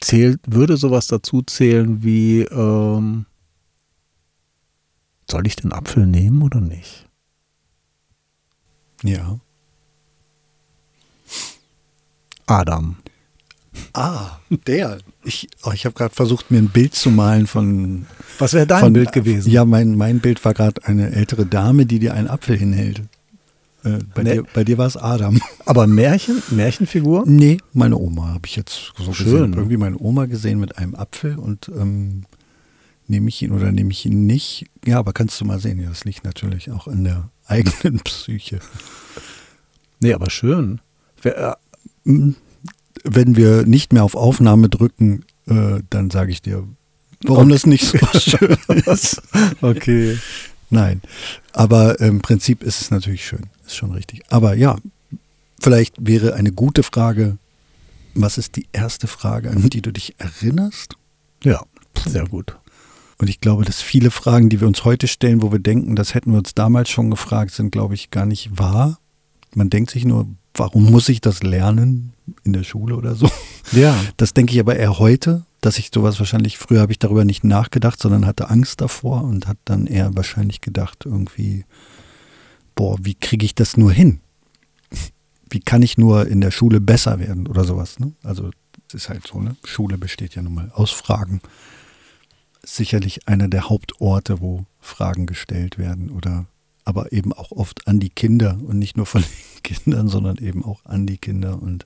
zählt, 0.00 0.40
würde 0.46 0.76
sowas 0.76 1.06
dazu 1.06 1.42
zählen 1.42 2.02
wie, 2.02 2.42
ähm, 2.42 3.26
soll 5.30 5.46
ich 5.46 5.56
den 5.56 5.72
Apfel 5.72 6.06
nehmen 6.06 6.42
oder 6.42 6.60
nicht? 6.60 7.06
Ja. 9.02 9.38
Adam. 12.46 12.96
Ah, 13.92 14.38
der. 14.66 14.98
Ich, 15.22 15.48
oh, 15.62 15.72
ich 15.72 15.84
habe 15.84 15.94
gerade 15.94 16.14
versucht, 16.14 16.50
mir 16.50 16.58
ein 16.58 16.70
Bild 16.70 16.94
zu 16.94 17.10
malen 17.10 17.46
von. 17.46 18.06
Was 18.38 18.54
wäre 18.54 18.66
dein 18.66 18.80
von, 18.80 18.92
Bild 18.92 19.12
gewesen? 19.12 19.50
Ja, 19.50 19.64
mein, 19.64 19.96
mein 19.96 20.20
Bild 20.20 20.44
war 20.44 20.54
gerade 20.54 20.84
eine 20.84 21.12
ältere 21.12 21.46
Dame, 21.46 21.86
die 21.86 21.98
dir 21.98 22.14
einen 22.14 22.28
Apfel 22.28 22.56
hinhält. 22.56 23.02
Äh, 23.84 23.98
bei, 24.14 24.22
Nee. 24.24 24.34
dir, 24.34 24.44
bei 24.54 24.64
dir 24.64 24.78
war 24.78 24.86
es 24.86 24.96
Adam. 24.96 25.40
Aber 25.66 25.86
Märchen, 25.86 26.42
Märchenfigur? 26.50 27.24
Nee, 27.26 27.58
meine 27.72 27.96
Oma 27.96 28.28
habe 28.34 28.46
ich 28.46 28.56
jetzt 28.56 28.92
so 28.98 29.12
Schön. 29.12 29.24
gesehen. 29.24 29.52
Irgendwie 29.54 29.76
meine 29.76 29.98
Oma 29.98 30.26
gesehen 30.26 30.58
mit 30.60 30.78
einem 30.78 30.94
Apfel 30.94 31.36
und 31.38 31.68
ähm, 31.68 32.24
nehme 33.06 33.28
ich 33.28 33.40
ihn 33.42 33.52
oder 33.52 33.70
nehme 33.72 33.90
ich 33.92 34.04
ihn 34.04 34.26
nicht? 34.26 34.66
Ja, 34.84 34.98
aber 34.98 35.12
kannst 35.12 35.40
du 35.40 35.44
mal 35.44 35.60
sehen, 35.60 35.80
ja, 35.80 35.88
das 35.88 36.04
liegt 36.04 36.24
natürlich 36.24 36.70
auch 36.70 36.88
an 36.88 37.04
der 37.04 37.30
eigenen 37.46 38.00
Psyche. 38.00 38.58
Nee, 40.00 40.12
aber 40.12 40.30
schön. 40.30 40.80
Äh, 41.24 41.52
Mm, 42.04 42.30
Wenn 43.04 43.36
wir 43.36 43.64
nicht 43.66 43.92
mehr 43.92 44.02
auf 44.04 44.14
Aufnahme 44.14 44.68
drücken, 44.68 45.24
äh, 45.46 45.80
dann 45.90 46.10
sage 46.10 46.30
ich 46.32 46.42
dir, 46.42 46.66
warum 47.24 47.48
das 47.48 47.66
nicht 47.66 47.84
so 47.84 47.98
schön 48.18 48.56
ist. 48.86 49.20
okay. 49.60 50.16
Nein, 50.70 51.00
aber 51.52 52.00
im 52.00 52.20
Prinzip 52.20 52.62
ist 52.62 52.80
es 52.80 52.90
natürlich 52.90 53.24
schön, 53.26 53.46
ist 53.68 53.76
schon 53.76 53.92
richtig. 53.92 54.22
Aber 54.30 54.54
ja, 54.54 54.76
vielleicht 55.60 55.94
wäre 55.98 56.34
eine 56.34 56.52
gute 56.52 56.82
Frage, 56.82 57.38
was 58.14 58.38
ist 58.38 58.56
die 58.56 58.66
erste 58.72 59.06
Frage, 59.06 59.50
an 59.50 59.68
die 59.70 59.82
du 59.82 59.92
dich 59.92 60.14
erinnerst? 60.18 60.96
Ja, 61.44 61.62
sehr 62.06 62.26
gut. 62.26 62.56
Und 63.18 63.28
ich 63.28 63.40
glaube, 63.40 63.64
dass 63.64 63.82
viele 63.82 64.10
Fragen, 64.10 64.48
die 64.48 64.60
wir 64.60 64.68
uns 64.68 64.84
heute 64.84 65.08
stellen, 65.08 65.42
wo 65.42 65.50
wir 65.52 65.58
denken, 65.58 65.96
das 65.96 66.14
hätten 66.14 66.32
wir 66.32 66.38
uns 66.38 66.54
damals 66.54 66.88
schon 66.88 67.10
gefragt, 67.10 67.52
sind, 67.52 67.70
glaube 67.70 67.94
ich, 67.94 68.10
gar 68.10 68.26
nicht 68.26 68.58
wahr. 68.58 68.98
Man 69.54 69.70
denkt 69.70 69.90
sich 69.90 70.04
nur, 70.04 70.28
warum 70.54 70.90
muss 70.90 71.08
ich 71.08 71.20
das 71.20 71.42
lernen 71.42 72.12
in 72.44 72.52
der 72.52 72.62
Schule 72.62 72.96
oder 72.96 73.14
so? 73.14 73.28
Ja, 73.72 73.96
Das 74.16 74.34
denke 74.34 74.54
ich 74.54 74.60
aber 74.60 74.76
eher 74.76 74.98
heute, 74.98 75.44
dass 75.60 75.78
ich 75.78 75.90
sowas 75.92 76.18
wahrscheinlich, 76.20 76.58
früher 76.58 76.80
habe 76.80 76.92
ich 76.92 76.98
darüber 76.98 77.24
nicht 77.24 77.44
nachgedacht, 77.44 78.00
sondern 78.00 78.24
hatte 78.26 78.50
Angst 78.50 78.80
davor 78.80 79.24
und 79.24 79.46
hat 79.46 79.58
dann 79.64 79.86
eher 79.86 80.14
wahrscheinlich 80.14 80.60
gedacht, 80.60 81.04
irgendwie, 81.04 81.64
boah, 82.78 82.96
wie 83.02 83.16
kriege 83.16 83.44
ich 83.44 83.56
das 83.56 83.76
nur 83.76 83.90
hin? 83.90 84.20
Wie 85.50 85.58
kann 85.58 85.82
ich 85.82 85.98
nur 85.98 86.28
in 86.28 86.40
der 86.40 86.52
Schule 86.52 86.80
besser 86.80 87.18
werden 87.18 87.48
oder 87.48 87.64
sowas? 87.64 87.98
Ne? 87.98 88.12
Also 88.22 88.50
es 88.86 88.94
ist 88.94 89.08
halt 89.08 89.26
so, 89.26 89.40
ne? 89.40 89.56
Schule 89.64 89.98
besteht 89.98 90.36
ja 90.36 90.42
nun 90.42 90.54
mal 90.54 90.70
aus 90.72 90.92
Fragen. 90.92 91.40
Sicherlich 92.64 93.26
einer 93.26 93.48
der 93.48 93.68
Hauptorte, 93.68 94.40
wo 94.40 94.64
Fragen 94.78 95.26
gestellt 95.26 95.76
werden 95.76 96.10
oder 96.10 96.46
aber 96.84 97.12
eben 97.12 97.32
auch 97.32 97.50
oft 97.50 97.88
an 97.88 97.98
die 97.98 98.10
Kinder 98.10 98.56
und 98.64 98.78
nicht 98.78 98.96
nur 98.96 99.06
von 99.06 99.22
den 99.22 99.62
Kindern, 99.64 100.06
sondern 100.06 100.36
eben 100.36 100.64
auch 100.64 100.84
an 100.84 101.04
die 101.04 101.18
Kinder 101.18 101.60
und 101.60 101.84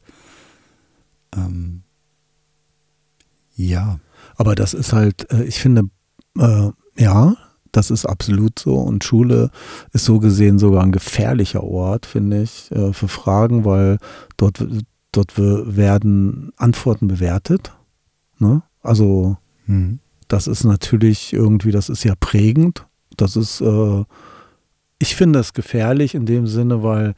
ähm, 1.34 1.84
ja, 3.56 3.98
aber 4.36 4.54
das 4.54 4.74
ist 4.74 4.92
halt, 4.92 5.30
äh, 5.32 5.44
ich 5.44 5.58
finde, 5.58 5.88
äh, 6.38 6.70
ja, 6.98 7.34
das 7.72 7.90
ist 7.90 8.06
absolut 8.06 8.58
so. 8.58 8.74
Und 8.76 9.02
Schule 9.04 9.50
ist 9.92 10.04
so 10.04 10.18
gesehen 10.18 10.58
sogar 10.58 10.82
ein 10.82 10.92
gefährlicher 10.92 11.64
Ort, 11.64 12.06
finde 12.06 12.42
ich, 12.42 12.70
äh, 12.70 12.92
für 12.92 13.08
Fragen, 13.08 13.64
weil 13.64 13.98
dort, 14.36 14.64
dort 15.10 15.38
we- 15.38 15.76
werden 15.76 16.52
Antworten 16.56 17.08
bewertet. 17.08 17.72
Ne? 18.38 18.62
Also 18.82 19.36
hm. 19.66 19.98
das 20.28 20.46
ist 20.46 20.64
natürlich 20.64 21.32
irgendwie, 21.32 21.70
das 21.70 21.88
ist 21.88 22.04
ja 22.04 22.14
prägend. 22.18 22.86
Das 23.16 23.36
ist, 23.36 23.60
äh, 23.60 24.04
ich 24.98 25.16
finde 25.16 25.38
es 25.38 25.52
gefährlich 25.52 26.14
in 26.14 26.26
dem 26.26 26.46
Sinne, 26.46 26.82
weil 26.82 27.14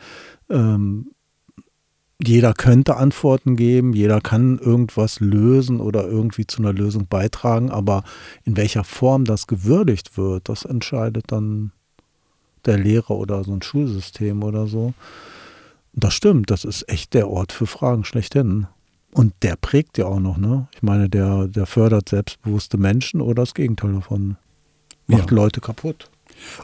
ähm, 0.50 1.11
jeder 2.28 2.54
könnte 2.54 2.97
Antworten 2.97 3.57
geben, 3.57 3.93
jeder 3.93 4.21
kann 4.21 4.59
irgendwas 4.59 5.21
lösen 5.21 5.81
oder 5.81 6.07
irgendwie 6.07 6.47
zu 6.47 6.62
einer 6.62 6.73
Lösung 6.73 7.07
beitragen, 7.07 7.71
aber 7.71 8.04
in 8.45 8.57
welcher 8.57 8.85
Form 8.85 9.25
das 9.25 9.47
gewürdigt 9.47 10.16
wird, 10.16 10.49
das 10.49 10.64
entscheidet 10.64 11.26
dann 11.28 11.73
der 12.64 12.78
Lehrer 12.78 13.12
oder 13.12 13.45
so 13.45 13.52
ein 13.52 13.62
Schulsystem 13.62 14.43
oder 14.43 14.66
so. 14.66 14.95
Das 15.93 16.14
stimmt, 16.14 16.50
das 16.50 16.64
ist 16.64 16.88
echt 16.88 17.14
der 17.14 17.28
Ort 17.28 17.52
für 17.52 17.66
Fragen 17.66 18.04
schlechthin. 18.04 18.66
Und 19.12 19.33
der 19.43 19.57
prägt 19.57 19.97
ja 19.97 20.07
auch 20.07 20.19
noch, 20.19 20.38
ne? 20.38 20.66
Ich 20.75 20.83
meine, 20.83 21.09
der, 21.09 21.47
der 21.47 21.66
fördert 21.66 22.09
selbstbewusste 22.09 22.78
Menschen 22.78 23.21
oder 23.21 23.43
das 23.43 23.54
Gegenteil 23.54 23.93
davon. 23.93 24.37
Macht 25.07 25.31
Ja. 25.31 25.37
Leute 25.37 25.61
kaputt. 25.61 26.11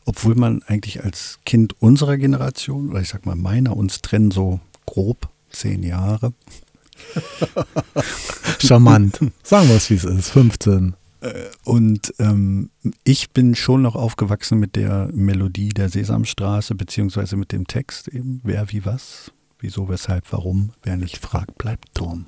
Obwohl 0.04 0.34
man 0.34 0.62
eigentlich 0.64 1.04
als 1.04 1.38
Kind 1.44 1.80
unserer 1.80 2.16
Generation, 2.16 2.90
oder 2.90 3.00
ich 3.00 3.08
sag 3.08 3.24
mal 3.24 3.36
meiner, 3.36 3.76
uns 3.76 4.00
trennen 4.00 4.32
so 4.32 4.58
grob 4.84 5.28
zehn 5.50 5.82
Jahre. 5.82 6.32
Charmant. 8.58 9.18
Sagen 9.42 9.68
wir 9.68 9.76
es, 9.76 9.90
wie 9.90 9.94
es 9.94 10.04
ist. 10.04 10.30
15. 10.30 10.94
Und 11.64 12.14
ähm, 12.18 12.70
ich 13.04 13.30
bin 13.30 13.54
schon 13.54 13.82
noch 13.82 13.94
aufgewachsen 13.94 14.58
mit 14.58 14.74
der 14.74 15.10
Melodie 15.12 15.68
der 15.68 15.90
Sesamstraße, 15.90 16.74
beziehungsweise 16.74 17.36
mit 17.36 17.52
dem 17.52 17.66
Text 17.66 18.08
eben, 18.08 18.40
wer 18.42 18.72
wie 18.72 18.86
was, 18.86 19.30
wieso, 19.58 19.88
weshalb, 19.88 20.32
warum, 20.32 20.72
wer 20.82 20.96
nicht 20.96 21.18
fragt, 21.18 21.58
bleibt 21.58 21.88
dumm. 21.94 22.24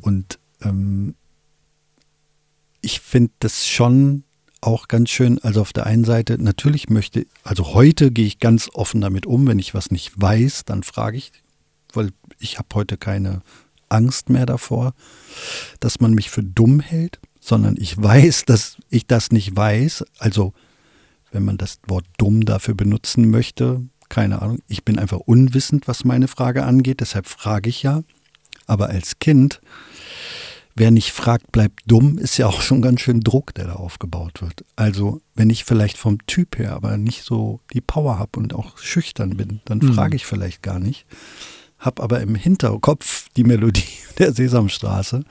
Und 0.00 0.38
ähm, 0.62 1.14
ich 2.80 3.00
finde 3.00 3.32
das 3.40 3.68
schon 3.68 4.24
auch 4.62 4.88
ganz 4.88 5.10
schön, 5.10 5.38
also 5.40 5.60
auf 5.60 5.72
der 5.72 5.86
einen 5.86 6.04
Seite, 6.04 6.40
natürlich 6.40 6.88
möchte, 6.88 7.26
also 7.42 7.74
heute 7.74 8.12
gehe 8.12 8.26
ich 8.26 8.38
ganz 8.38 8.70
offen 8.72 9.00
damit 9.00 9.26
um, 9.26 9.46
wenn 9.46 9.58
ich 9.58 9.74
was 9.74 9.90
nicht 9.90 10.18
weiß, 10.18 10.64
dann 10.64 10.84
frage 10.84 11.18
ich, 11.18 11.32
weil 11.92 12.10
ich 12.42 12.58
habe 12.58 12.68
heute 12.74 12.96
keine 12.96 13.42
Angst 13.88 14.30
mehr 14.30 14.46
davor, 14.46 14.94
dass 15.80 16.00
man 16.00 16.12
mich 16.12 16.30
für 16.30 16.42
dumm 16.42 16.80
hält, 16.80 17.20
sondern 17.40 17.76
ich 17.78 18.00
weiß, 18.00 18.44
dass 18.44 18.76
ich 18.90 19.06
das 19.06 19.30
nicht 19.32 19.56
weiß. 19.56 20.04
Also 20.18 20.52
wenn 21.30 21.44
man 21.44 21.58
das 21.58 21.78
Wort 21.86 22.06
dumm 22.18 22.44
dafür 22.44 22.74
benutzen 22.74 23.30
möchte, 23.30 23.82
keine 24.08 24.42
Ahnung, 24.42 24.58
ich 24.68 24.84
bin 24.84 24.98
einfach 24.98 25.18
unwissend, 25.18 25.88
was 25.88 26.04
meine 26.04 26.28
Frage 26.28 26.64
angeht, 26.64 27.00
deshalb 27.00 27.26
frage 27.26 27.70
ich 27.70 27.82
ja. 27.82 28.02
Aber 28.66 28.88
als 28.90 29.18
Kind, 29.18 29.60
wer 30.74 30.90
nicht 30.90 31.12
fragt, 31.12 31.50
bleibt 31.52 31.80
dumm, 31.86 32.18
ist 32.18 32.36
ja 32.38 32.46
auch 32.46 32.60
schon 32.62 32.80
ganz 32.82 33.00
schön 33.00 33.20
Druck, 33.20 33.54
der 33.54 33.66
da 33.66 33.72
aufgebaut 33.74 34.40
wird. 34.42 34.64
Also 34.76 35.20
wenn 35.34 35.50
ich 35.50 35.64
vielleicht 35.64 35.96
vom 35.98 36.24
Typ 36.26 36.58
her 36.58 36.72
aber 36.74 36.96
nicht 36.96 37.24
so 37.24 37.60
die 37.72 37.80
Power 37.80 38.18
habe 38.18 38.38
und 38.38 38.54
auch 38.54 38.78
schüchtern 38.78 39.36
bin, 39.36 39.60
dann 39.64 39.78
Mhm. 39.78 39.94
frage 39.94 40.16
ich 40.16 40.26
vielleicht 40.26 40.62
gar 40.62 40.78
nicht. 40.78 41.06
Hab 41.82 42.00
aber 42.00 42.20
im 42.20 42.34
Hinterkopf 42.34 43.26
die 43.36 43.44
Melodie 43.44 43.84
der 44.18 44.32
Sesamstraße. 44.32 45.24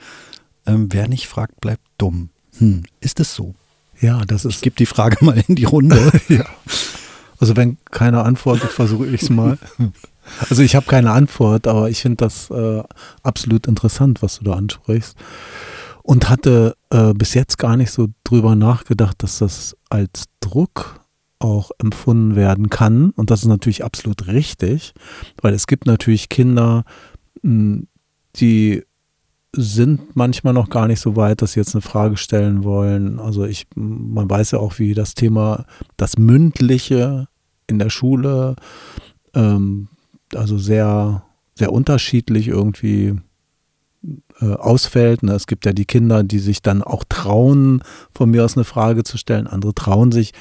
Ähm, 0.66 0.86
wer 0.92 1.08
nicht 1.08 1.26
fragt, 1.26 1.60
bleibt 1.60 1.82
dumm. 1.98 2.28
Hm, 2.58 2.84
ist 3.00 3.18
es 3.18 3.34
so? 3.34 3.54
Ja, 4.00 4.24
das 4.24 4.44
Ich 4.44 4.56
ist. 4.56 4.62
gebe 4.62 4.76
die 4.76 4.86
Frage 4.86 5.24
mal 5.24 5.42
in 5.48 5.56
die 5.56 5.64
Runde. 5.64 6.12
ja. 6.28 6.44
Also 7.40 7.56
wenn 7.56 7.78
keiner 7.90 8.24
antwortet, 8.24 8.70
versuche 8.70 9.06
ich 9.08 9.22
es 9.22 9.30
mal. 9.30 9.58
Also 10.48 10.62
ich 10.62 10.76
habe 10.76 10.86
keine 10.86 11.10
Antwort, 11.10 11.66
aber 11.66 11.90
ich 11.90 12.00
finde 12.00 12.18
das 12.18 12.48
äh, 12.48 12.80
absolut 13.24 13.66
interessant, 13.66 14.22
was 14.22 14.38
du 14.38 14.44
da 14.44 14.52
ansprichst. 14.52 15.16
Und 16.04 16.28
hatte 16.28 16.76
äh, 16.90 17.12
bis 17.12 17.34
jetzt 17.34 17.58
gar 17.58 17.76
nicht 17.76 17.90
so 17.90 18.06
drüber 18.22 18.54
nachgedacht, 18.54 19.20
dass 19.24 19.40
das 19.40 19.76
als 19.90 20.26
Druck 20.38 21.00
auch 21.42 21.70
empfunden 21.78 22.36
werden 22.36 22.70
kann. 22.70 23.10
Und 23.10 23.30
das 23.30 23.42
ist 23.42 23.48
natürlich 23.48 23.84
absolut 23.84 24.26
richtig, 24.26 24.94
weil 25.40 25.54
es 25.54 25.66
gibt 25.66 25.86
natürlich 25.86 26.28
Kinder, 26.28 26.84
mh, 27.42 27.82
die 28.36 28.82
sind 29.54 30.16
manchmal 30.16 30.54
noch 30.54 30.70
gar 30.70 30.88
nicht 30.88 31.00
so 31.00 31.14
weit, 31.14 31.42
dass 31.42 31.52
sie 31.52 31.60
jetzt 31.60 31.74
eine 31.74 31.82
Frage 31.82 32.16
stellen 32.16 32.64
wollen. 32.64 33.20
Also 33.20 33.44
ich, 33.44 33.66
man 33.74 34.28
weiß 34.28 34.52
ja 34.52 34.58
auch, 34.58 34.78
wie 34.78 34.94
das 34.94 35.14
Thema, 35.14 35.66
das 35.98 36.16
Mündliche 36.16 37.28
in 37.66 37.78
der 37.78 37.90
Schule, 37.90 38.56
ähm, 39.34 39.88
also 40.34 40.56
sehr, 40.56 41.24
sehr 41.54 41.72
unterschiedlich 41.72 42.48
irgendwie 42.48 43.14
äh, 44.40 44.54
ausfällt. 44.54 45.22
Ne? 45.22 45.32
Es 45.32 45.46
gibt 45.46 45.66
ja 45.66 45.72
die 45.72 45.84
Kinder, 45.84 46.24
die 46.24 46.38
sich 46.38 46.62
dann 46.62 46.82
auch 46.82 47.04
trauen, 47.06 47.82
von 48.10 48.30
mir 48.30 48.44
aus 48.44 48.56
eine 48.56 48.64
Frage 48.64 49.04
zu 49.04 49.18
stellen. 49.18 49.46
Andere 49.46 49.74
trauen 49.74 50.12
sich 50.12 50.32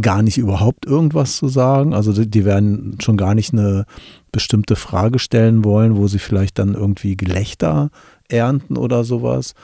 gar 0.00 0.22
nicht 0.22 0.38
überhaupt 0.38 0.86
irgendwas 0.86 1.36
zu 1.36 1.48
sagen. 1.48 1.92
Also 1.92 2.12
die, 2.24 2.44
werden 2.44 2.96
schon 3.00 3.16
gar 3.16 3.34
nicht 3.34 3.52
eine 3.52 3.84
bestimmte 4.30 4.76
Frage 4.76 5.18
stellen 5.18 5.64
wollen, 5.64 5.96
wo 5.96 6.08
sie 6.08 6.18
vielleicht 6.18 6.58
dann 6.58 6.74
irgendwie 6.74 7.16
Gelächter 7.16 7.90
ernten 8.28 8.78
oder 8.78 9.04
sowas. 9.04 9.54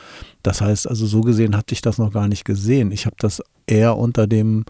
Das 0.42 0.60
heißt, 0.60 0.88
also 0.88 1.06
so 1.06 1.22
gesehen 1.22 1.56
hatte 1.56 1.72
ich 1.72 1.80
das 1.80 1.98
noch 1.98 2.12
gar 2.12 2.28
nicht 2.28 2.44
gesehen. 2.44 2.92
Ich 2.92 3.06
habe 3.06 3.16
das 3.18 3.42
eher 3.66 3.96
unter 3.96 4.26
dem 4.26 4.64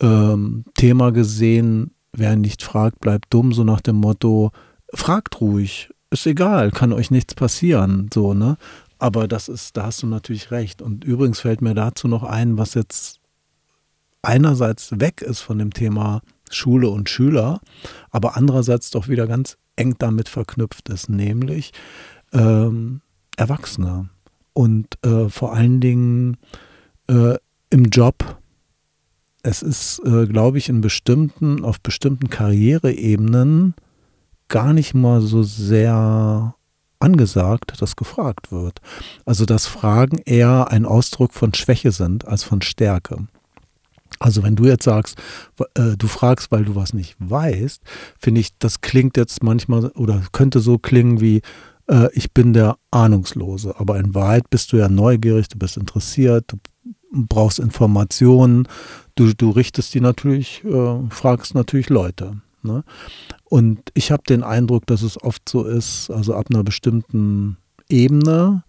ähm, 0.00 0.64
Thema 0.74 1.10
gesehen, 1.10 1.92
wer 2.12 2.36
nicht 2.36 2.62
fragt, 2.62 3.00
bleibt 3.00 3.26
dumm, 3.30 3.52
so 3.52 3.64
nach 3.64 3.80
dem 3.80 3.96
Motto, 3.96 4.50
fragt 4.92 5.40
ruhig, 5.40 5.90
ist 6.10 6.26
egal, 6.26 6.70
kann 6.70 6.92
euch 6.92 7.10
nichts 7.10 7.34
passieren, 7.34 8.10
so, 8.12 8.34
ne? 8.34 8.56
Aber 8.98 9.28
das 9.28 9.48
ist, 9.48 9.78
da 9.78 9.84
hast 9.84 10.02
du 10.02 10.06
natürlich 10.06 10.50
recht. 10.50 10.82
Und 10.82 11.04
übrigens 11.04 11.40
fällt 11.40 11.62
mir 11.62 11.72
dazu 11.72 12.06
noch 12.06 12.22
ein, 12.22 12.58
was 12.58 12.74
jetzt 12.74 13.19
einerseits 14.22 14.98
weg 15.00 15.22
ist 15.22 15.40
von 15.40 15.58
dem 15.58 15.72
Thema 15.72 16.22
Schule 16.50 16.88
und 16.88 17.08
Schüler, 17.08 17.60
aber 18.10 18.36
andererseits 18.36 18.90
doch 18.90 19.08
wieder 19.08 19.26
ganz 19.26 19.56
eng 19.76 19.96
damit 19.98 20.28
verknüpft 20.28 20.88
ist, 20.88 21.08
nämlich 21.08 21.72
ähm, 22.32 23.00
Erwachsene 23.36 24.10
und 24.52 24.86
äh, 25.04 25.28
vor 25.28 25.54
allen 25.54 25.80
Dingen 25.80 26.36
äh, 27.08 27.36
im 27.70 27.84
Job. 27.84 28.38
Es 29.42 29.62
ist, 29.62 30.00
äh, 30.04 30.26
glaube 30.26 30.58
ich, 30.58 30.68
in 30.68 30.82
bestimmten, 30.82 31.64
auf 31.64 31.80
bestimmten 31.80 32.28
Karriereebenen 32.28 33.74
gar 34.48 34.74
nicht 34.74 34.92
mal 34.92 35.22
so 35.22 35.42
sehr 35.42 36.54
angesagt, 36.98 37.80
dass 37.80 37.96
gefragt 37.96 38.52
wird. 38.52 38.80
Also 39.24 39.46
dass 39.46 39.66
Fragen 39.66 40.18
eher 40.18 40.70
ein 40.70 40.84
Ausdruck 40.84 41.32
von 41.32 41.54
Schwäche 41.54 41.92
sind 41.92 42.28
als 42.28 42.44
von 42.44 42.60
Stärke. 42.60 43.26
Also 44.18 44.42
wenn 44.42 44.56
du 44.56 44.64
jetzt 44.64 44.84
sagst, 44.84 45.18
äh, 45.74 45.96
du 45.96 46.06
fragst, 46.06 46.50
weil 46.52 46.64
du 46.64 46.74
was 46.74 46.92
nicht 46.92 47.16
weißt, 47.18 47.82
finde 48.18 48.40
ich, 48.40 48.58
das 48.58 48.80
klingt 48.80 49.16
jetzt 49.16 49.42
manchmal 49.42 49.86
oder 49.90 50.22
könnte 50.32 50.60
so 50.60 50.78
klingen 50.78 51.20
wie, 51.20 51.42
äh, 51.88 52.08
ich 52.12 52.32
bin 52.32 52.52
der 52.52 52.76
Ahnungslose. 52.90 53.78
Aber 53.78 53.98
in 53.98 54.14
Wahrheit 54.14 54.50
bist 54.50 54.72
du 54.72 54.76
ja 54.76 54.88
neugierig, 54.88 55.48
du 55.48 55.58
bist 55.58 55.76
interessiert, 55.76 56.52
du 56.52 56.58
brauchst 57.12 57.58
Informationen, 57.58 58.68
du, 59.14 59.32
du 59.34 59.50
richtest 59.50 59.94
die 59.94 60.00
natürlich, 60.00 60.64
äh, 60.64 60.98
fragst 61.10 61.54
natürlich 61.54 61.88
Leute. 61.88 62.40
Ne? 62.62 62.84
Und 63.44 63.80
ich 63.94 64.12
habe 64.12 64.22
den 64.28 64.42
Eindruck, 64.42 64.86
dass 64.86 65.02
es 65.02 65.20
oft 65.22 65.48
so 65.48 65.64
ist, 65.64 66.10
also 66.10 66.34
ab 66.34 66.46
einer 66.50 66.62
bestimmten 66.62 67.56
Ebene 67.88 68.64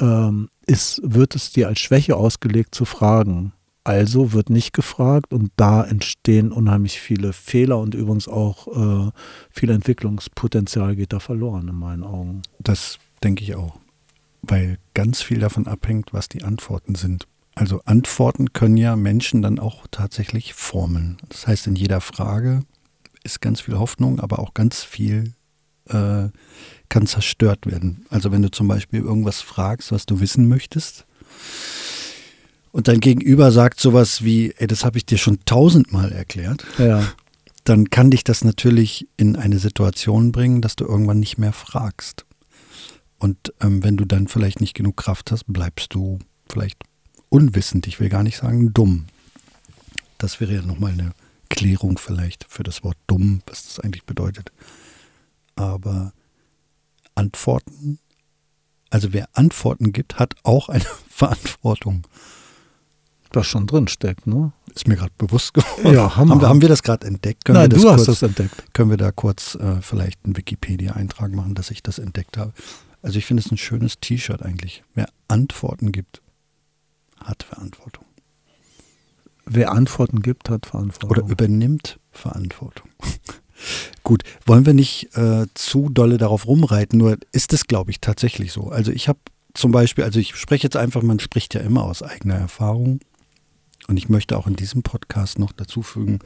ähm, 0.00 0.48
ist, 0.66 1.00
wird 1.04 1.34
es 1.34 1.52
dir 1.52 1.68
als 1.68 1.80
Schwäche 1.80 2.16
ausgelegt 2.16 2.74
zu 2.74 2.84
fragen. 2.84 3.52
Also 3.86 4.32
wird 4.32 4.50
nicht 4.50 4.72
gefragt 4.72 5.32
und 5.32 5.52
da 5.54 5.84
entstehen 5.84 6.50
unheimlich 6.50 6.98
viele 6.98 7.32
Fehler 7.32 7.78
und 7.78 7.94
übrigens 7.94 8.26
auch 8.26 8.66
äh, 8.66 9.12
viel 9.48 9.70
Entwicklungspotenzial 9.70 10.96
geht 10.96 11.12
da 11.12 11.20
verloren 11.20 11.68
in 11.68 11.76
meinen 11.76 12.02
Augen. 12.02 12.42
Das 12.58 12.98
denke 13.22 13.44
ich 13.44 13.54
auch, 13.54 13.78
weil 14.42 14.78
ganz 14.94 15.22
viel 15.22 15.38
davon 15.38 15.68
abhängt, 15.68 16.12
was 16.12 16.28
die 16.28 16.42
Antworten 16.42 16.96
sind. 16.96 17.28
Also 17.54 17.80
Antworten 17.84 18.52
können 18.52 18.76
ja 18.76 18.96
Menschen 18.96 19.40
dann 19.40 19.60
auch 19.60 19.86
tatsächlich 19.92 20.52
formeln. 20.52 21.18
Das 21.28 21.46
heißt, 21.46 21.68
in 21.68 21.76
jeder 21.76 22.00
Frage 22.00 22.62
ist 23.22 23.40
ganz 23.40 23.60
viel 23.60 23.78
Hoffnung, 23.78 24.18
aber 24.18 24.40
auch 24.40 24.52
ganz 24.52 24.82
viel 24.82 25.34
äh, 25.90 26.26
kann 26.88 27.06
zerstört 27.06 27.66
werden. 27.66 28.04
Also 28.10 28.32
wenn 28.32 28.42
du 28.42 28.50
zum 28.50 28.66
Beispiel 28.66 29.02
irgendwas 29.02 29.42
fragst, 29.42 29.92
was 29.92 30.06
du 30.06 30.18
wissen 30.18 30.48
möchtest, 30.48 31.06
und 32.72 32.88
dein 32.88 33.00
Gegenüber 33.00 33.52
sagt 33.52 33.80
sowas 33.80 34.22
wie, 34.24 34.52
ey, 34.58 34.66
das 34.66 34.84
habe 34.84 34.98
ich 34.98 35.06
dir 35.06 35.18
schon 35.18 35.38
tausendmal 35.44 36.12
erklärt, 36.12 36.64
ja. 36.78 37.04
dann 37.64 37.90
kann 37.90 38.10
dich 38.10 38.24
das 38.24 38.44
natürlich 38.44 39.08
in 39.16 39.36
eine 39.36 39.58
Situation 39.58 40.32
bringen, 40.32 40.60
dass 40.60 40.76
du 40.76 40.84
irgendwann 40.84 41.20
nicht 41.20 41.38
mehr 41.38 41.52
fragst. 41.52 42.26
Und 43.18 43.54
ähm, 43.60 43.82
wenn 43.82 43.96
du 43.96 44.04
dann 44.04 44.28
vielleicht 44.28 44.60
nicht 44.60 44.74
genug 44.74 44.96
Kraft 44.96 45.30
hast, 45.30 45.44
bleibst 45.46 45.94
du 45.94 46.18
vielleicht 46.48 46.78
unwissend, 47.28 47.86
ich 47.86 47.98
will 47.98 48.08
gar 48.08 48.22
nicht 48.22 48.36
sagen 48.36 48.72
dumm. 48.72 49.06
Das 50.18 50.40
wäre 50.40 50.54
ja 50.54 50.62
nochmal 50.62 50.92
eine 50.92 51.12
Klärung 51.48 51.98
vielleicht 51.98 52.44
für 52.48 52.62
das 52.62 52.84
Wort 52.84 52.98
dumm, 53.06 53.42
was 53.46 53.64
das 53.64 53.80
eigentlich 53.80 54.04
bedeutet. 54.04 54.52
Aber 55.54 56.12
Antworten, 57.14 57.98
also 58.90 59.12
wer 59.12 59.28
Antworten 59.32 59.92
gibt, 59.92 60.18
hat 60.18 60.34
auch 60.42 60.68
eine 60.68 60.84
Verantwortung 61.08 62.06
was 63.32 63.46
schon 63.46 63.66
drin 63.66 63.88
steckt, 63.88 64.26
ne? 64.26 64.52
Ist 64.74 64.88
mir 64.88 64.96
gerade 64.96 65.12
bewusst 65.16 65.54
geworden. 65.54 65.94
Ja, 65.94 66.16
Hammer. 66.16 66.32
Haben 66.32 66.40
wir, 66.40 66.48
haben 66.48 66.62
wir 66.62 66.68
das 66.68 66.82
gerade 66.82 67.06
entdeckt? 67.06 67.44
Können 67.44 67.58
Nein, 67.58 67.70
du 67.70 67.80
kurz, 67.80 68.00
hast 68.00 68.08
das 68.08 68.22
entdeckt. 68.22 68.74
Können 68.74 68.90
wir 68.90 68.96
da 68.96 69.10
kurz 69.10 69.54
äh, 69.54 69.80
vielleicht 69.80 70.24
einen 70.24 70.36
Wikipedia-Eintrag 70.36 71.32
machen, 71.32 71.54
dass 71.54 71.70
ich 71.70 71.82
das 71.82 71.98
entdeckt 71.98 72.36
habe? 72.36 72.52
Also 73.02 73.18
ich 73.18 73.26
finde 73.26 73.42
es 73.44 73.50
ein 73.50 73.56
schönes 73.56 74.00
T-Shirt 74.00 74.42
eigentlich. 74.42 74.82
Wer 74.94 75.08
Antworten 75.28 75.92
gibt, 75.92 76.22
hat 77.22 77.42
Verantwortung. 77.42 78.04
Wer 79.46 79.72
Antworten 79.72 80.22
gibt, 80.22 80.50
hat 80.50 80.66
Verantwortung. 80.66 81.24
Oder 81.24 81.30
übernimmt 81.30 82.00
Verantwortung. 82.10 82.90
Gut, 84.02 84.22
wollen 84.44 84.66
wir 84.66 84.74
nicht 84.74 85.16
äh, 85.16 85.46
zu 85.54 85.88
dolle 85.88 86.18
darauf 86.18 86.46
rumreiten, 86.46 86.98
nur 86.98 87.16
ist 87.32 87.52
es, 87.52 87.66
glaube 87.66 87.90
ich, 87.90 88.00
tatsächlich 88.00 88.52
so. 88.52 88.68
Also 88.68 88.92
ich 88.92 89.08
habe 89.08 89.18
zum 89.54 89.72
Beispiel, 89.72 90.04
also 90.04 90.20
ich 90.20 90.36
spreche 90.36 90.64
jetzt 90.64 90.76
einfach, 90.76 91.02
man 91.02 91.18
spricht 91.18 91.54
ja 91.54 91.60
immer 91.60 91.84
aus 91.84 92.02
eigener 92.02 92.34
Erfahrung. 92.34 93.00
Und 93.88 93.96
ich 93.96 94.08
möchte 94.08 94.36
auch 94.36 94.46
in 94.46 94.56
diesem 94.56 94.82
Podcast 94.82 95.38
noch 95.38 95.52
dazu 95.52 95.82
fügen, 95.82 96.18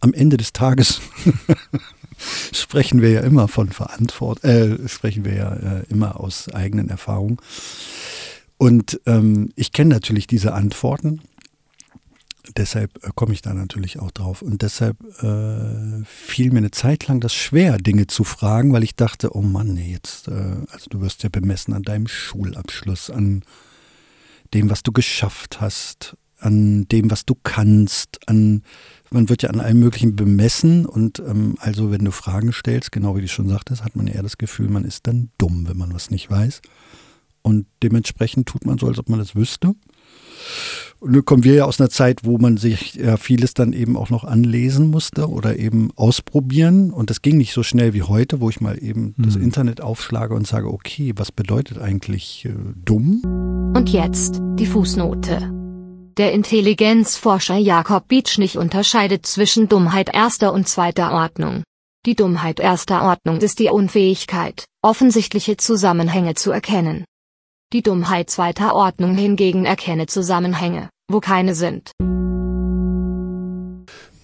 am 0.00 0.12
Ende 0.12 0.36
des 0.36 0.52
Tages 0.52 1.00
sprechen 2.52 3.02
wir 3.02 3.10
ja 3.10 3.20
immer 3.20 3.48
von 3.48 3.70
Verantwortung, 3.70 4.50
äh, 4.50 4.88
sprechen 4.88 5.24
wir 5.24 5.34
ja 5.34 5.54
äh, 5.54 5.84
immer 5.88 6.20
aus 6.20 6.48
eigenen 6.48 6.88
Erfahrungen. 6.88 7.38
Und 8.58 9.00
ähm, 9.06 9.50
ich 9.56 9.72
kenne 9.72 9.94
natürlich 9.94 10.26
diese 10.26 10.54
Antworten. 10.54 11.20
Deshalb 12.56 13.04
äh, 13.04 13.10
komme 13.14 13.32
ich 13.32 13.42
da 13.42 13.54
natürlich 13.54 14.00
auch 14.00 14.10
drauf. 14.10 14.42
Und 14.42 14.62
deshalb 14.62 14.96
äh, 15.22 16.04
fiel 16.04 16.50
mir 16.50 16.58
eine 16.58 16.70
Zeit 16.72 17.06
lang 17.06 17.20
das 17.20 17.34
schwer, 17.34 17.78
Dinge 17.78 18.08
zu 18.08 18.24
fragen, 18.24 18.72
weil 18.72 18.82
ich 18.82 18.96
dachte, 18.96 19.36
oh 19.36 19.42
Mann, 19.42 19.74
nee, 19.74 19.92
jetzt, 19.92 20.28
äh, 20.28 20.56
also 20.70 20.90
du 20.90 21.00
wirst 21.00 21.22
ja 21.22 21.28
bemessen 21.28 21.74
an 21.74 21.82
deinem 21.82 22.08
Schulabschluss, 22.08 23.10
an 23.10 23.44
dem, 24.54 24.70
was 24.70 24.82
du 24.82 24.92
geschafft 24.92 25.60
hast, 25.60 26.16
an 26.42 26.86
dem, 26.88 27.10
was 27.10 27.24
du 27.24 27.34
kannst, 27.42 28.28
an 28.28 28.62
man 29.12 29.28
wird 29.28 29.42
ja 29.42 29.50
an 29.50 29.60
allem 29.60 29.78
Möglichen 29.78 30.16
bemessen 30.16 30.86
und 30.86 31.20
ähm, 31.20 31.56
also 31.58 31.90
wenn 31.90 32.04
du 32.04 32.10
Fragen 32.10 32.52
stellst, 32.52 32.92
genau 32.92 33.16
wie 33.16 33.20
du 33.20 33.28
schon 33.28 33.48
sagtest, 33.48 33.84
hat 33.84 33.94
man 33.94 34.06
eher 34.06 34.22
das 34.22 34.38
Gefühl, 34.38 34.68
man 34.68 34.84
ist 34.84 35.06
dann 35.06 35.30
dumm, 35.38 35.66
wenn 35.68 35.76
man 35.76 35.92
was 35.94 36.10
nicht 36.10 36.30
weiß. 36.30 36.62
Und 37.42 37.66
dementsprechend 37.82 38.48
tut 38.48 38.64
man 38.64 38.78
so, 38.78 38.86
als 38.86 38.98
ob 38.98 39.08
man 39.08 39.18
das 39.18 39.34
wüsste. 39.34 39.74
Und 41.00 41.12
nun 41.12 41.24
kommen 41.24 41.42
wir 41.42 41.54
ja 41.54 41.64
aus 41.64 41.80
einer 41.80 41.90
Zeit, 41.90 42.20
wo 42.24 42.38
man 42.38 42.56
sich 42.56 42.94
ja 42.94 43.16
vieles 43.16 43.54
dann 43.54 43.72
eben 43.72 43.96
auch 43.96 44.10
noch 44.10 44.22
anlesen 44.22 44.90
musste 44.90 45.28
oder 45.28 45.58
eben 45.58 45.90
ausprobieren. 45.96 46.92
Und 46.92 47.10
das 47.10 47.22
ging 47.22 47.36
nicht 47.36 47.52
so 47.52 47.64
schnell 47.64 47.94
wie 47.94 48.02
heute, 48.02 48.40
wo 48.40 48.48
ich 48.48 48.60
mal 48.60 48.80
eben 48.80 49.14
mhm. 49.16 49.24
das 49.24 49.34
Internet 49.34 49.80
aufschlage 49.80 50.34
und 50.34 50.46
sage, 50.46 50.72
okay, 50.72 51.12
was 51.16 51.32
bedeutet 51.32 51.78
eigentlich 51.78 52.44
äh, 52.44 52.54
dumm? 52.84 53.22
Und 53.74 53.88
jetzt 53.88 54.40
die 54.58 54.66
Fußnote. 54.66 55.61
Der 56.18 56.32
Intelligenzforscher 56.32 57.56
Jakob 57.56 58.06
Beetschnich 58.06 58.58
unterscheidet 58.58 59.24
zwischen 59.24 59.70
Dummheit 59.70 60.10
erster 60.12 60.52
und 60.52 60.68
zweiter 60.68 61.12
Ordnung. 61.12 61.62
Die 62.04 62.14
Dummheit 62.14 62.60
erster 62.60 63.02
Ordnung 63.02 63.38
ist 63.38 63.58
die 63.58 63.70
Unfähigkeit, 63.70 64.66
offensichtliche 64.82 65.56
Zusammenhänge 65.56 66.34
zu 66.34 66.50
erkennen. 66.50 67.06
Die 67.72 67.82
Dummheit 67.82 68.28
zweiter 68.28 68.74
Ordnung 68.74 69.14
hingegen 69.14 69.64
erkenne 69.64 70.04
Zusammenhänge, 70.04 70.90
wo 71.10 71.20
keine 71.20 71.54
sind. 71.54 71.92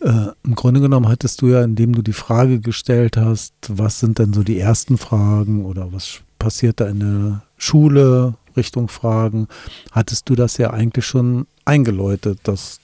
Äh, 0.00 0.32
Im 0.44 0.54
Grunde 0.54 0.80
genommen 0.80 1.08
hattest 1.08 1.40
du 1.40 1.46
ja, 1.46 1.64
indem 1.64 1.94
du 1.94 2.02
die 2.02 2.12
Frage 2.12 2.60
gestellt 2.60 3.16
hast, 3.16 3.54
was 3.66 3.98
sind 3.98 4.18
denn 4.18 4.34
so 4.34 4.42
die 4.42 4.58
ersten 4.58 4.98
Fragen 4.98 5.64
oder 5.64 5.90
was 5.90 6.20
passiert 6.38 6.80
da 6.80 6.88
in 6.88 7.00
der 7.00 7.42
Schule, 7.56 8.34
Richtung 8.58 8.88
Fragen, 8.88 9.48
hattest 9.92 10.28
du 10.28 10.34
das 10.34 10.58
ja 10.58 10.70
eigentlich 10.70 11.06
schon 11.06 11.46
eingeläutet, 11.64 12.40
das 12.42 12.80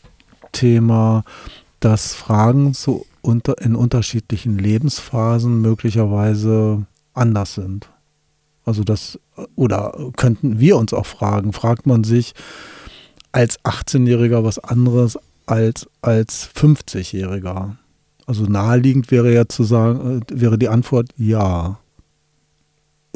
Thema, 0.53 1.25
dass 1.81 2.15
Fragen 2.15 2.73
so 2.73 3.05
unter, 3.21 3.61
in 3.61 3.77
unterschiedlichen 3.77 4.59
Lebensphasen 4.59 5.61
möglicherweise 5.61 6.87
anders 7.13 7.55
sind. 7.55 7.89
Also 8.65 8.83
das, 8.83 9.19
oder 9.57 9.95
könnten 10.17 10.59
wir 10.59 10.79
uns 10.79 10.95
auch 10.95 11.07
fragen, 11.07 11.53
fragt 11.53 11.87
man 11.87 12.05
sich 12.05 12.35
als 13.33 13.61
18-Jähriger 13.61 14.45
was 14.45 14.59
anderes 14.59 15.19
als 15.47 15.87
als 16.01 16.49
50-Jähriger? 16.55 17.77
Also 18.27 18.45
naheliegend 18.45 19.11
wäre 19.11 19.33
ja 19.33 19.47
zu 19.49 19.65
sagen, 19.65 20.23
äh, 20.23 20.41
wäre 20.41 20.59
die 20.59 20.69
Antwort 20.69 21.11
ja. 21.17 21.79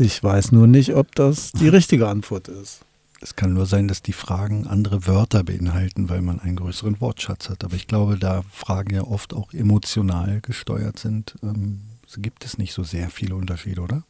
Ich 0.01 0.23
weiß 0.23 0.53
nur 0.53 0.69
nicht, 0.69 0.95
ob 0.95 1.13
das 1.17 1.51
die 1.51 1.69
richtige 1.69 2.07
Antwort 2.07 2.47
ist. 2.47 2.83
Es 3.21 3.35
kann 3.35 3.53
nur 3.53 3.67
sein, 3.67 3.89
dass 3.89 4.01
die 4.01 4.13
Fragen 4.13 4.69
andere 4.69 5.09
Wörter 5.09 5.43
beinhalten, 5.43 6.09
weil 6.09 6.23
man 6.23 6.39
einen 6.39 6.55
größeren 6.55 7.01
Wortschatz 7.01 7.49
hat. 7.49 7.65
Aber 7.65 7.75
ich 7.75 7.89
glaube, 7.89 8.17
da 8.17 8.43
Fragen 8.53 8.95
ja 8.95 9.03
oft 9.03 9.35
auch 9.35 9.53
emotional 9.53 10.41
gesteuert 10.41 11.01
sind, 11.01 11.35
ähm, 11.43 11.81
gibt 12.19 12.45
es 12.45 12.59
nicht 12.59 12.75
so 12.75 12.85
sehr 12.85 13.11
viele 13.11 13.35
Unterschiede, 13.35 13.81
oder? 13.81 14.05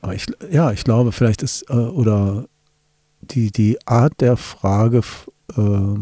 Aber 0.00 0.14
ich, 0.14 0.26
ja, 0.50 0.72
ich 0.72 0.84
glaube, 0.84 1.12
vielleicht 1.12 1.42
ist, 1.42 1.68
äh, 1.68 1.74
oder 1.74 2.46
die, 3.20 3.50
die 3.52 3.76
Art 3.86 4.22
der 4.22 4.38
Frage 4.38 5.02
äh, 5.54 5.98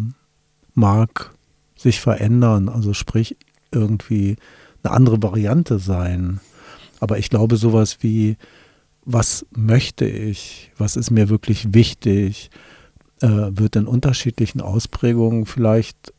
mag 0.74 1.34
sich 1.76 2.00
verändern, 2.00 2.68
also 2.68 2.94
sprich 2.94 3.36
irgendwie 3.72 4.36
eine 4.84 4.92
andere 4.94 5.20
Variante 5.20 5.80
sein. 5.80 6.40
Aber 7.02 7.18
ich 7.18 7.30
glaube, 7.30 7.56
sowas 7.56 7.98
wie, 8.02 8.36
was 9.04 9.44
möchte 9.50 10.04
ich, 10.06 10.70
was 10.78 10.94
ist 10.94 11.10
mir 11.10 11.28
wirklich 11.28 11.74
wichtig, 11.74 12.48
äh, 13.20 13.26
wird 13.26 13.74
in 13.74 13.88
unterschiedlichen 13.88 14.60
Ausprägungen 14.60 15.44
vielleicht, 15.44 16.12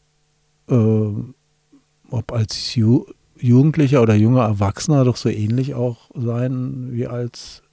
äh, 0.67 1.13
ob 2.09 2.31
als 2.33 2.75
Ju 2.75 3.05
Jugendlicher 3.39 4.01
oder 4.01 4.13
junger 4.13 4.43
Erwachsener, 4.43 5.05
doch 5.05 5.15
so 5.15 5.29
ähnlich 5.29 5.73
auch 5.73 6.11
sein 6.15 6.89
wie 6.91 7.07
als 7.07 7.63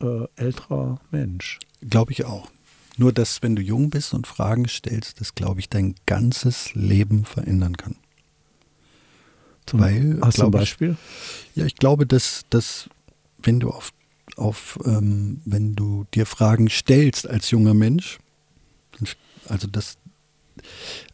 äh, 0.00 0.28
älterer 0.36 1.00
Mensch. 1.10 1.58
Glaube 1.80 2.12
ich 2.12 2.24
auch. 2.24 2.52
Nur, 2.98 3.12
dass 3.12 3.42
wenn 3.42 3.56
du 3.56 3.62
jung 3.62 3.90
bist 3.90 4.14
und 4.14 4.28
Fragen 4.28 4.68
stellst, 4.68 5.20
das, 5.20 5.34
glaube 5.34 5.58
ich, 5.58 5.68
dein 5.68 5.96
ganzes 6.06 6.72
Leben 6.74 7.24
verändern 7.24 7.76
kann. 7.76 7.96
Zum, 9.70 9.78
Weil, 9.78 10.18
hast 10.20 10.38
du 10.38 10.46
ein 10.46 10.50
Beispiel? 10.50 10.96
Ich, 11.50 11.56
ja, 11.56 11.64
ich 11.64 11.76
glaube, 11.76 12.04
dass, 12.04 12.44
dass 12.50 12.90
wenn 13.38 13.60
du 13.60 13.70
auf, 13.70 13.92
auf 14.36 14.80
ähm, 14.84 15.40
wenn 15.44 15.76
du 15.76 16.06
dir 16.12 16.26
Fragen 16.26 16.68
stellst 16.68 17.30
als 17.30 17.52
junger 17.52 17.72
Mensch, 17.72 18.18
also 19.48 19.68
das, 19.68 19.96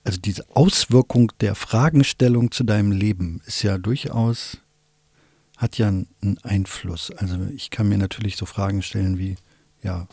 also 0.05 0.19
diese 0.19 0.47
Auswirkung 0.57 1.33
der 1.41 1.55
Fragestellung 1.55 2.51
zu 2.51 2.65
deinem 2.65 2.93
Leben 2.93 3.43
ist 3.45 3.63
ja 3.63 3.77
durchaus, 3.77 4.57
hat 5.59 5.77
ja 5.77 5.89
einen 5.89 6.39
Einfluss. 6.43 7.11
Also 7.11 7.37
ich 7.55 7.69
kann 7.69 7.91
mir 7.91 7.99
natürlich 7.99 8.39
so 8.39 8.47
Fragen 8.47 8.81
stellen 8.81 9.19
wie, 9.19 9.37
ja, 9.83 10.09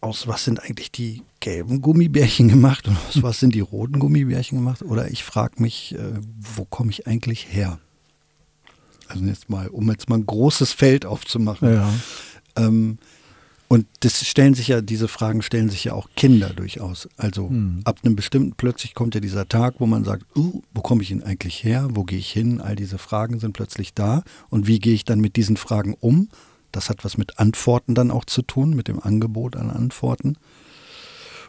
aus 0.00 0.28
was 0.28 0.44
sind 0.44 0.62
eigentlich 0.62 0.92
die 0.92 1.22
gelben 1.40 1.80
Gummibärchen 1.80 2.48
gemacht 2.48 2.86
und 2.86 2.96
aus 3.08 3.22
was 3.22 3.40
sind 3.40 3.54
die 3.54 3.60
roten 3.60 3.98
Gummibärchen 3.98 4.58
gemacht? 4.58 4.82
Oder 4.82 5.10
ich 5.10 5.24
frage 5.24 5.60
mich, 5.62 5.94
äh, 5.94 6.14
wo 6.38 6.64
komme 6.64 6.90
ich 6.90 7.06
eigentlich 7.06 7.46
her? 7.50 7.78
Also 9.08 9.24
jetzt 9.24 9.48
mal, 9.48 9.68
um 9.68 9.90
jetzt 9.90 10.08
mal 10.08 10.18
ein 10.18 10.26
großes 10.26 10.72
Feld 10.72 11.06
aufzumachen. 11.06 11.72
Ja. 11.72 11.92
Ähm, 12.56 12.98
und 13.68 13.86
das 14.00 14.26
stellen 14.26 14.54
sich 14.54 14.68
ja, 14.68 14.80
diese 14.80 15.08
Fragen 15.08 15.42
stellen 15.42 15.68
sich 15.68 15.84
ja 15.84 15.92
auch 15.92 16.08
Kinder 16.16 16.50
durchaus. 16.50 17.06
Also 17.18 17.50
hm. 17.50 17.82
ab 17.84 17.98
einem 18.02 18.16
bestimmten, 18.16 18.54
plötzlich 18.56 18.94
kommt 18.94 19.14
ja 19.14 19.20
dieser 19.20 19.46
Tag, 19.46 19.74
wo 19.78 19.86
man 19.86 20.04
sagt, 20.04 20.24
uh, 20.36 20.62
wo 20.72 20.80
komme 20.80 21.02
ich 21.02 21.10
denn 21.10 21.22
eigentlich 21.22 21.62
her? 21.64 21.88
Wo 21.92 22.04
gehe 22.04 22.18
ich 22.18 22.30
hin? 22.30 22.62
All 22.62 22.76
diese 22.76 22.96
Fragen 22.96 23.40
sind 23.40 23.52
plötzlich 23.52 23.92
da. 23.92 24.22
Und 24.48 24.66
wie 24.66 24.78
gehe 24.78 24.94
ich 24.94 25.04
dann 25.04 25.20
mit 25.20 25.36
diesen 25.36 25.58
Fragen 25.58 25.94
um? 26.00 26.28
Das 26.72 26.90
hat 26.90 27.04
was 27.04 27.16
mit 27.18 27.38
Antworten 27.38 27.94
dann 27.94 28.10
auch 28.10 28.24
zu 28.24 28.42
tun, 28.42 28.74
mit 28.74 28.88
dem 28.88 29.02
Angebot 29.02 29.56
an 29.56 29.70
Antworten. 29.70 30.36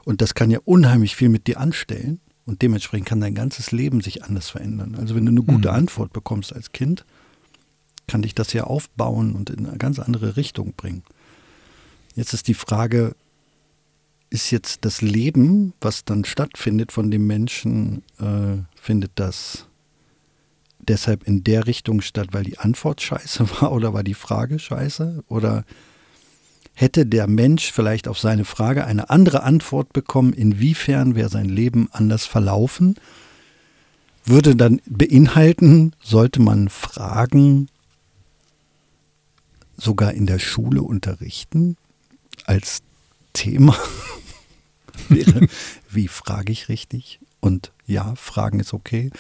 Und 0.06 0.22
das 0.22 0.34
kann 0.34 0.52
ja 0.52 0.60
unheimlich 0.66 1.16
viel 1.16 1.30
mit 1.30 1.48
dir 1.48 1.60
anstellen. 1.60 2.20
Und 2.46 2.62
dementsprechend 2.62 3.08
kann 3.08 3.22
dein 3.22 3.36
ganzes 3.36 3.72
Leben 3.72 4.02
sich 4.02 4.24
anders 4.24 4.50
verändern. 4.50 4.96
Also 4.96 5.14
wenn 5.14 5.26
du 5.26 5.32
eine 5.32 5.44
gute 5.44 5.70
mhm. 5.70 5.76
Antwort 5.76 6.14
bekommst 6.14 6.52
als 6.52 6.72
Kind, 6.72 7.06
kann 8.08 8.24
dich 8.24 8.34
das 8.34 8.54
ja 8.54 8.64
aufbauen 8.64 9.34
und 9.36 9.52
in 9.52 9.68
eine 9.68 9.78
ganz 9.78 10.00
andere 10.00 10.36
Richtung 10.36 10.74
bringen. 10.74 11.04
Jetzt 12.16 12.34
ist 12.34 12.48
die 12.48 12.56
Frage, 12.56 13.16
ist 14.32 14.52
jetzt 14.52 14.84
das 14.86 15.02
Leben, 15.02 15.74
was 15.80 16.06
dann 16.06 16.26
stattfindet 16.26 16.92
von 16.92 17.12
dem 17.12 17.28
Menschen, 17.28 18.04
äh, 18.20 18.58
findet 18.76 19.12
das 19.16 19.68
deshalb 20.80 21.24
in 21.24 21.44
der 21.44 21.68
Richtung 21.68 22.02
statt, 22.02 22.30
weil 22.32 22.44
die 22.44 22.58
Antwort 22.58 23.02
scheiße 23.02 23.50
war 23.62 23.72
oder 23.72 23.94
war 23.94 24.04
die 24.04 24.14
Frage 24.14 24.60
scheiße? 24.60 25.24
Oder 25.28 25.66
hätte 26.74 27.06
der 27.06 27.28
Mensch 27.28 27.72
vielleicht 27.72 28.08
auf 28.08 28.20
seine 28.20 28.46
Frage 28.46 28.86
eine 28.86 29.10
andere 29.10 29.44
Antwort 29.44 29.94
bekommen, 29.94 30.34
inwiefern 30.34 31.16
wäre 31.16 31.30
sein 31.30 31.50
Leben 31.50 31.90
anders 31.92 32.26
verlaufen? 32.26 32.96
Würde 34.26 34.56
dann 34.56 34.82
beinhalten, 34.86 35.94
sollte 36.02 36.42
man 36.42 36.70
Fragen 36.70 37.70
sogar 39.78 40.14
in 40.14 40.26
der 40.26 40.40
Schule 40.40 40.82
unterrichten 40.82 41.78
als 42.46 42.82
Thema? 43.34 43.76
wäre, 45.10 45.48
wie 45.90 46.08
frage 46.08 46.52
ich 46.52 46.70
richtig? 46.70 47.20
Und 47.40 47.72
ja, 47.86 48.16
Fragen 48.16 48.60
ist 48.60 48.74
okay. 48.74 49.12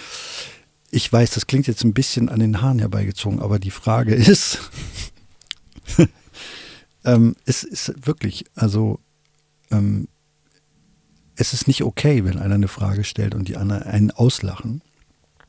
Ich 0.92 1.12
weiß, 1.12 1.32
das 1.32 1.48
klingt 1.48 1.68
jetzt 1.68 1.84
ein 1.84 1.94
bisschen 1.94 2.30
an 2.30 2.40
den 2.40 2.62
Haaren 2.62 2.80
herbeigezogen, 2.80 3.40
aber 3.40 3.60
die 3.60 3.72
Frage 3.72 4.16
ist, 4.16 4.60
ähm, 7.06 7.36
es 7.46 7.64
ist 7.64 7.94
wirklich, 8.06 8.46
also 8.56 9.00
ähm, 9.72 10.08
es 11.36 11.54
ist 11.54 11.68
nicht 11.68 11.84
okay, 11.84 12.26
wenn 12.26 12.38
einer 12.38 12.56
eine 12.56 12.68
Frage 12.68 13.04
stellt 13.04 13.34
und 13.34 13.48
die 13.48 13.58
anderen 13.58 13.84
einen 13.84 14.12
auslachen. 14.12 14.82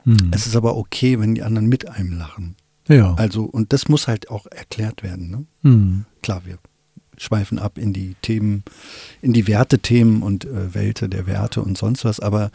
Hm. 0.05 0.31
Es 0.33 0.47
ist 0.47 0.57
aber 0.57 0.77
okay, 0.77 1.19
wenn 1.19 1.35
die 1.35 1.43
anderen 1.43 1.69
mit 1.69 1.89
einem 1.89 2.17
lachen. 2.17 2.57
Ja. 2.89 3.15
Also, 3.15 3.45
und 3.45 3.73
das 3.73 3.89
muss 3.89 4.09
halt 4.09 4.31
auch 4.31 4.47
erklärt 4.47 5.03
werden. 5.03 5.31
Ne? 5.31 5.45
Hm. 5.63 6.05
Klar, 6.23 6.43
wir 6.45 6.59
schweifen 7.17 7.59
ab 7.59 7.77
in 7.77 7.93
die 7.93 8.15
Themen, 8.23 8.65
in 9.21 9.33
die 9.33 9.47
Wertethemen 9.47 10.23
und 10.23 10.45
äh, 10.45 10.75
Welte 10.75 11.09
der 11.09 11.27
Werte 11.27 11.63
und 11.63 11.77
sonst 11.77 12.05
was, 12.05 12.19
aber 12.19 12.51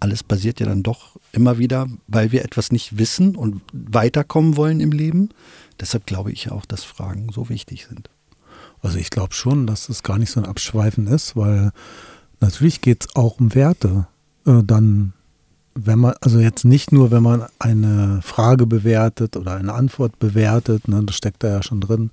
alles 0.00 0.22
passiert 0.22 0.60
ja 0.60 0.66
dann 0.66 0.82
doch 0.82 1.16
immer 1.32 1.58
wieder, 1.58 1.86
weil 2.06 2.32
wir 2.32 2.44
etwas 2.44 2.72
nicht 2.72 2.98
wissen 2.98 3.36
und 3.36 3.62
weiterkommen 3.72 4.56
wollen 4.56 4.80
im 4.80 4.92
Leben. 4.92 5.30
Deshalb 5.80 6.06
glaube 6.06 6.32
ich 6.32 6.50
auch, 6.50 6.64
dass 6.66 6.84
Fragen 6.84 7.28
so 7.32 7.48
wichtig 7.48 7.86
sind. 7.86 8.10
Also 8.82 8.98
ich 8.98 9.10
glaube 9.10 9.34
schon, 9.34 9.66
dass 9.66 9.88
es 9.88 10.02
gar 10.02 10.18
nicht 10.18 10.30
so 10.30 10.40
ein 10.40 10.46
Abschweifen 10.46 11.06
ist, 11.06 11.36
weil 11.36 11.72
natürlich 12.40 12.80
geht 12.80 13.02
es 13.02 13.16
auch 13.16 13.40
um 13.40 13.54
Werte. 13.54 14.06
Äh, 14.46 14.62
dann, 14.64 15.12
wenn 15.74 15.98
man, 15.98 16.14
also 16.20 16.38
jetzt 16.38 16.64
nicht 16.64 16.92
nur, 16.92 17.10
wenn 17.10 17.22
man 17.22 17.46
eine 17.58 18.20
Frage 18.22 18.66
bewertet 18.66 19.36
oder 19.36 19.56
eine 19.56 19.74
Antwort 19.74 20.18
bewertet, 20.18 20.88
ne, 20.88 21.02
das 21.04 21.16
steckt 21.16 21.42
da 21.42 21.48
ja 21.48 21.62
schon 21.62 21.80
drin, 21.80 22.10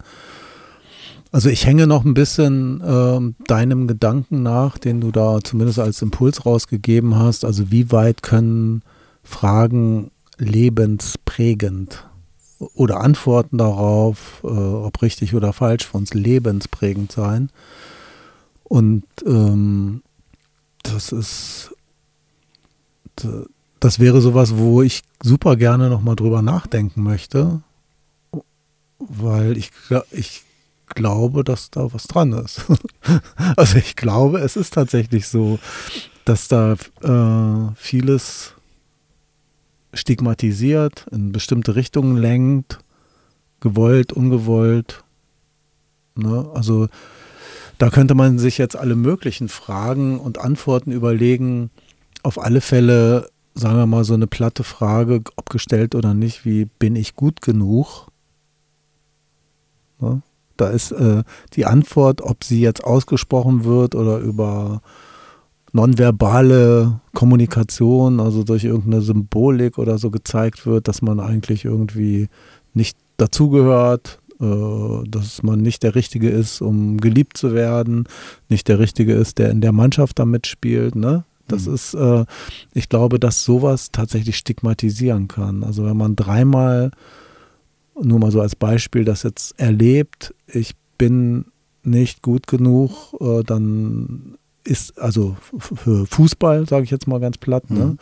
also 1.33 1.49
ich 1.49 1.65
hänge 1.65 1.87
noch 1.87 2.05
ein 2.05 2.13
bisschen 2.13 2.79
äh, 2.81 3.43
deinem 3.47 3.87
Gedanken 3.87 4.43
nach, 4.43 4.77
den 4.77 5.01
du 5.01 5.11
da 5.11 5.39
zumindest 5.43 5.79
als 5.79 6.03
Impuls 6.03 6.45
rausgegeben 6.45 7.15
hast. 7.15 7.43
Also 7.43 7.71
wie 7.71 7.91
weit 7.91 8.21
können 8.21 8.83
Fragen 9.23 10.11
lebensprägend 10.37 12.05
oder 12.75 13.01
Antworten 13.01 13.57
darauf, 13.57 14.41
äh, 14.43 14.47
ob 14.47 15.01
richtig 15.01 15.33
oder 15.33 15.53
falsch, 15.53 15.87
für 15.87 15.97
uns 15.97 16.13
lebensprägend 16.13 17.11
sein. 17.11 17.49
Und 18.63 19.03
ähm, 19.25 20.03
das 20.83 21.11
ist, 21.11 21.71
das 23.79 23.99
wäre 23.99 24.21
sowas, 24.21 24.55
wo 24.55 24.83
ich 24.83 25.01
super 25.23 25.55
gerne 25.55 25.89
nochmal 25.89 26.15
drüber 26.15 26.43
nachdenken 26.43 27.01
möchte, 27.01 27.61
weil 28.99 29.57
ich, 29.57 29.71
ich 30.11 30.43
glaube, 30.93 31.43
dass 31.43 31.71
da 31.71 31.93
was 31.93 32.03
dran 32.07 32.33
ist. 32.33 32.61
also 33.57 33.77
ich 33.77 33.95
glaube, 33.95 34.39
es 34.39 34.55
ist 34.55 34.73
tatsächlich 34.73 35.27
so, 35.27 35.59
dass 36.25 36.47
da 36.47 36.73
äh, 37.01 37.75
vieles 37.75 38.53
stigmatisiert, 39.93 41.05
in 41.11 41.31
bestimmte 41.31 41.75
Richtungen 41.75 42.17
lenkt, 42.17 42.79
gewollt, 43.59 44.11
ungewollt. 44.13 45.03
Ne? 46.15 46.49
Also 46.53 46.87
da 47.77 47.89
könnte 47.89 48.15
man 48.15 48.39
sich 48.39 48.57
jetzt 48.57 48.75
alle 48.75 48.95
möglichen 48.95 49.49
Fragen 49.49 50.19
und 50.19 50.37
Antworten 50.37 50.91
überlegen. 50.91 51.69
Auf 52.21 52.39
alle 52.39 52.61
Fälle, 52.61 53.29
sagen 53.55 53.77
wir 53.77 53.85
mal, 53.85 54.03
so 54.03 54.13
eine 54.13 54.27
platte 54.27 54.63
Frage, 54.63 55.21
ob 55.35 55.49
gestellt 55.49 55.95
oder 55.95 56.13
nicht, 56.13 56.45
wie 56.45 56.65
bin 56.65 56.95
ich 56.95 57.15
gut 57.15 57.41
genug? 57.41 58.07
Ne? 59.99 60.21
Da 60.63 60.69
ist 60.69 60.93
äh, 60.93 61.23
die 61.55 61.65
Antwort, 61.65 62.21
ob 62.21 62.45
sie 62.45 62.61
jetzt 62.61 62.85
ausgesprochen 62.85 63.65
wird 63.65 63.95
oder 63.95 64.19
über 64.19 64.81
nonverbale 65.73 67.01
Kommunikation, 67.13 68.21
also 68.21 68.43
durch 68.45 68.63
irgendeine 68.63 69.01
Symbolik 69.01 69.77
oder 69.77 69.97
so 69.97 70.09
gezeigt 70.09 70.65
wird, 70.65 70.87
dass 70.87 71.01
man 71.01 71.19
eigentlich 71.19 71.65
irgendwie 71.65 72.29
nicht 72.73 72.97
dazugehört, 73.17 74.19
äh, 74.39 75.03
dass 75.09 75.43
man 75.43 75.59
nicht 75.61 75.83
der 75.83 75.95
Richtige 75.95 76.29
ist, 76.29 76.61
um 76.61 76.97
geliebt 77.01 77.35
zu 77.35 77.53
werden, 77.53 78.05
nicht 78.47 78.69
der 78.69 78.79
Richtige 78.79 79.15
ist, 79.15 79.39
der 79.39 79.49
in 79.49 79.59
der 79.59 79.73
Mannschaft 79.73 80.17
da 80.17 80.25
mitspielt. 80.25 80.95
Ne? 80.95 81.25
Das 81.49 81.67
Mhm. 81.67 81.73
ist, 81.73 81.93
äh, 81.93 82.23
ich 82.73 82.87
glaube, 82.87 83.19
dass 83.19 83.43
sowas 83.43 83.89
tatsächlich 83.91 84.37
stigmatisieren 84.37 85.27
kann. 85.27 85.65
Also 85.65 85.83
wenn 85.83 85.97
man 85.97 86.15
dreimal, 86.15 86.91
nur 88.01 88.19
mal 88.19 88.31
so 88.31 88.41
als 88.41 88.55
Beispiel, 88.55 89.05
das 89.05 89.23
jetzt 89.23 89.59
erlebt, 89.59 90.33
ich 90.47 90.75
bin 90.97 91.45
nicht 91.83 92.21
gut 92.21 92.47
genug, 92.47 93.13
äh, 93.19 93.43
dann 93.43 94.37
ist, 94.63 94.97
also 94.99 95.35
für 95.59 96.05
Fußball, 96.05 96.67
sage 96.67 96.85
ich 96.85 96.91
jetzt 96.91 97.07
mal 97.07 97.19
ganz 97.19 97.37
platt, 97.37 97.69
ne? 97.69 97.85
Mhm. 97.85 97.97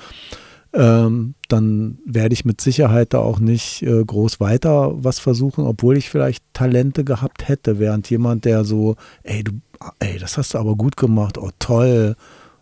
ähm, 0.74 1.34
dann 1.48 1.98
werde 2.06 2.34
ich 2.34 2.46
mit 2.46 2.62
Sicherheit 2.62 3.14
da 3.14 3.20
auch 3.20 3.40
nicht 3.40 3.82
äh, 3.82 4.04
groß 4.06 4.40
weiter 4.40 4.92
was 5.04 5.20
versuchen, 5.20 5.66
obwohl 5.66 5.98
ich 5.98 6.10
vielleicht 6.10 6.44
Talente 6.54 7.04
gehabt 7.04 7.48
hätte, 7.48 7.80
während 7.80 8.10
jemand, 8.10 8.46
der 8.46 8.64
so, 8.64 8.96
ey, 9.24 9.44
du, 9.44 9.54
ey, 10.00 10.20
das 10.20 10.38
hast 10.38 10.54
du 10.54 10.60
aber 10.60 10.76
gut 10.76 10.96
gemacht, 10.98 11.38
oh 11.38 11.50
toll. 11.60 12.16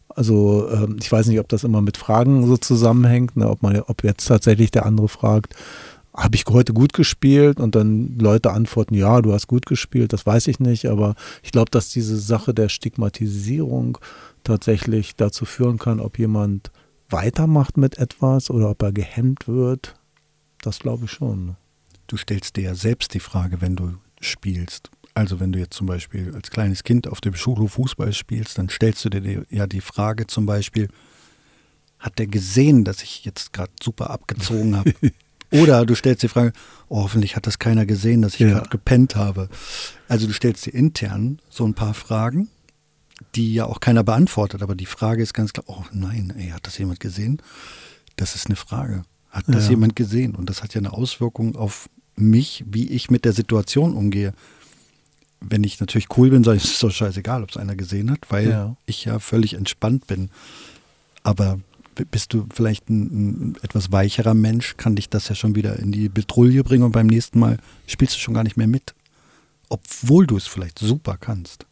Also 0.08 0.68
ähm, 0.72 0.98
ich 1.00 1.12
weiß 1.12 1.28
nicht, 1.28 1.40
ob 1.40 1.50
das 1.50 1.64
immer 1.64 1.82
mit 1.82 1.98
Fragen 1.98 2.48
so 2.48 2.58
zusammenhängt, 2.58 3.38
ne? 3.38 3.48
ob 3.48 3.62
man, 3.62 3.80
ob 3.82 4.04
jetzt 4.04 4.28
tatsächlich 4.28 4.72
der 4.72 4.86
andere 4.86 5.08
fragt, 5.08 5.56
habe 6.14 6.36
ich 6.36 6.46
heute 6.48 6.74
gut 6.74 6.94
gespielt 6.94 7.60
und 7.60 7.76
dann 7.76 8.18
Leute 8.18 8.52
antworten, 8.52 8.96
ja, 8.96 9.22
du 9.22 9.34
hast 9.34 9.48
gut 9.48 9.66
gespielt, 9.66 10.12
das 10.12 10.26
weiß 10.26 10.48
ich 10.48 10.60
nicht, 10.60 10.88
aber 10.88 11.16
ich 11.44 11.52
glaube, 11.52 11.72
dass 11.72 11.90
diese 11.90 12.18
Sache 12.18 12.54
der 12.54 12.70
Stigmatisierung 12.70 13.98
tatsächlich 14.44 15.16
dazu 15.16 15.46
führen 15.46 15.78
kann, 15.78 16.00
ob 16.00 16.18
jemand 16.18 16.72
weitermacht 17.10 17.78
mit 17.78 17.98
etwas 17.98 18.50
oder 18.50 18.70
ob 18.70 18.82
er 18.82 18.92
gehemmt 18.92 19.48
wird, 19.48 19.96
das 20.62 20.80
glaube 20.80 21.06
ich 21.06 21.12
schon. 21.12 21.56
Du 22.08 22.18
stellst 22.18 22.56
dir 22.56 22.64
ja 22.64 22.76
selbst 22.76 23.14
die 23.14 23.20
Frage, 23.20 23.62
wenn 23.62 23.76
du 23.76 23.94
spielst. 24.20 24.90
Also 25.14 25.40
wenn 25.40 25.52
du 25.52 25.60
jetzt 25.60 25.76
zum 25.76 25.88
Beispiel 25.88 26.34
als 26.34 26.50
kleines 26.50 26.84
Kind 26.84 27.08
auf 27.08 27.22
dem 27.22 27.36
Schulhof 27.36 27.74
Fußball 27.74 28.14
spielst, 28.14 28.58
dann 28.58 28.70
stellst 28.70 29.06
du 29.06 29.10
dir 29.10 29.46
ja 29.50 29.68
die 29.68 29.82
Frage 29.82 30.28
zum 30.28 30.46
Beispiel, 30.46 30.90
hat 32.00 32.18
der 32.18 32.28
gesehen, 32.28 32.86
dass 32.86 33.04
ich 33.04 33.26
jetzt 33.26 33.54
gerade 33.54 33.72
super 33.82 34.10
abgezogen 34.10 34.76
habe? 34.76 34.94
Oder 35.52 35.86
du 35.86 35.96
stellst 35.96 36.22
die 36.24 36.28
Frage, 36.28 36.54
oh, 36.90 37.04
hoffentlich 37.04 37.36
hat 37.36 37.48
das 37.48 37.58
keiner 37.60 37.86
gesehen, 37.86 38.22
dass 38.22 38.36
ich 38.36 38.42
Ja. 38.42 38.50
gerade 38.50 38.70
gepennt 38.70 39.16
habe. 39.16 39.50
Also 40.08 40.28
du 40.28 40.34
stellst 40.34 40.66
dir 40.66 40.74
intern 40.74 41.40
so 41.50 41.66
ein 41.66 41.74
paar 41.74 41.94
Fragen, 41.94 42.50
die 43.36 43.54
ja 43.54 43.66
auch 43.66 43.80
keiner 43.80 44.04
beantwortet, 44.04 44.62
aber 44.62 44.76
die 44.76 44.86
Frage 44.86 45.24
ist 45.24 45.34
ganz 45.34 45.54
klar, 45.54 45.66
oh 45.68 45.84
nein, 45.92 46.34
ey, 46.38 46.50
hat 46.50 46.68
das 46.68 46.78
jemand 46.78 47.00
gesehen? 47.00 47.42
Das 48.16 48.36
ist 48.36 48.46
eine 48.48 48.56
Frage. 48.56 49.04
Hat 49.32 49.46
das 49.48 49.66
Ja. 49.66 49.72
jemand 49.72 49.96
gesehen? 49.96 50.36
Und 50.36 50.50
das 50.50 50.64
hat 50.64 50.74
ja 50.74 50.80
eine 50.80 50.94
Auswirkung 50.94 51.56
auf 51.56 51.90
mich, 52.16 52.64
wie 52.68 52.88
ich 52.90 53.10
mit 53.10 53.26
der 53.26 53.34
Situation 53.34 53.94
umgehe. 53.96 54.34
Wenn 55.42 55.64
ich 55.64 55.80
natürlich 55.80 56.08
cool 56.18 56.30
bin, 56.32 56.44
sage 56.44 56.58
ich, 56.58 56.64
es 56.66 56.72
ist 56.72 56.84
doch 56.84 56.92
scheißegal, 56.92 57.44
ob 57.44 57.50
es 57.52 57.58
einer 57.58 57.76
gesehen 57.76 58.12
hat, 58.12 58.20
weil 58.30 58.50
Ja. 58.50 58.76
ich 58.86 59.06
ja 59.06 59.20
völlig 59.20 59.54
entspannt 59.54 60.06
bin. 60.08 60.30
Aber 61.24 61.60
bist 62.06 62.34
du 62.34 62.48
vielleicht 62.54 62.90
ein, 62.90 63.52
ein 63.52 63.56
etwas 63.62 63.92
weicherer 63.92 64.34
Mensch, 64.34 64.78
kann 64.78 64.96
dich 64.96 65.10
das 65.10 65.30
ja 65.30 65.36
schon 65.36 65.56
wieder 65.56 65.78
in 65.80 65.92
die 65.92 66.10
Betrouille 66.10 66.64
bringen 66.64 66.84
und 66.84 66.92
beim 66.92 67.08
nächsten 67.08 67.40
Mal 67.40 67.58
spielst 67.88 68.16
du 68.16 68.20
schon 68.20 68.34
gar 68.34 68.44
nicht 68.44 68.58
mehr 68.58 68.68
mit. 68.68 68.94
Obwohl 69.70 70.26
du 70.26 70.38
es 70.38 70.48
vielleicht 70.48 70.80
super 70.80 71.18
kannst. 71.20 71.66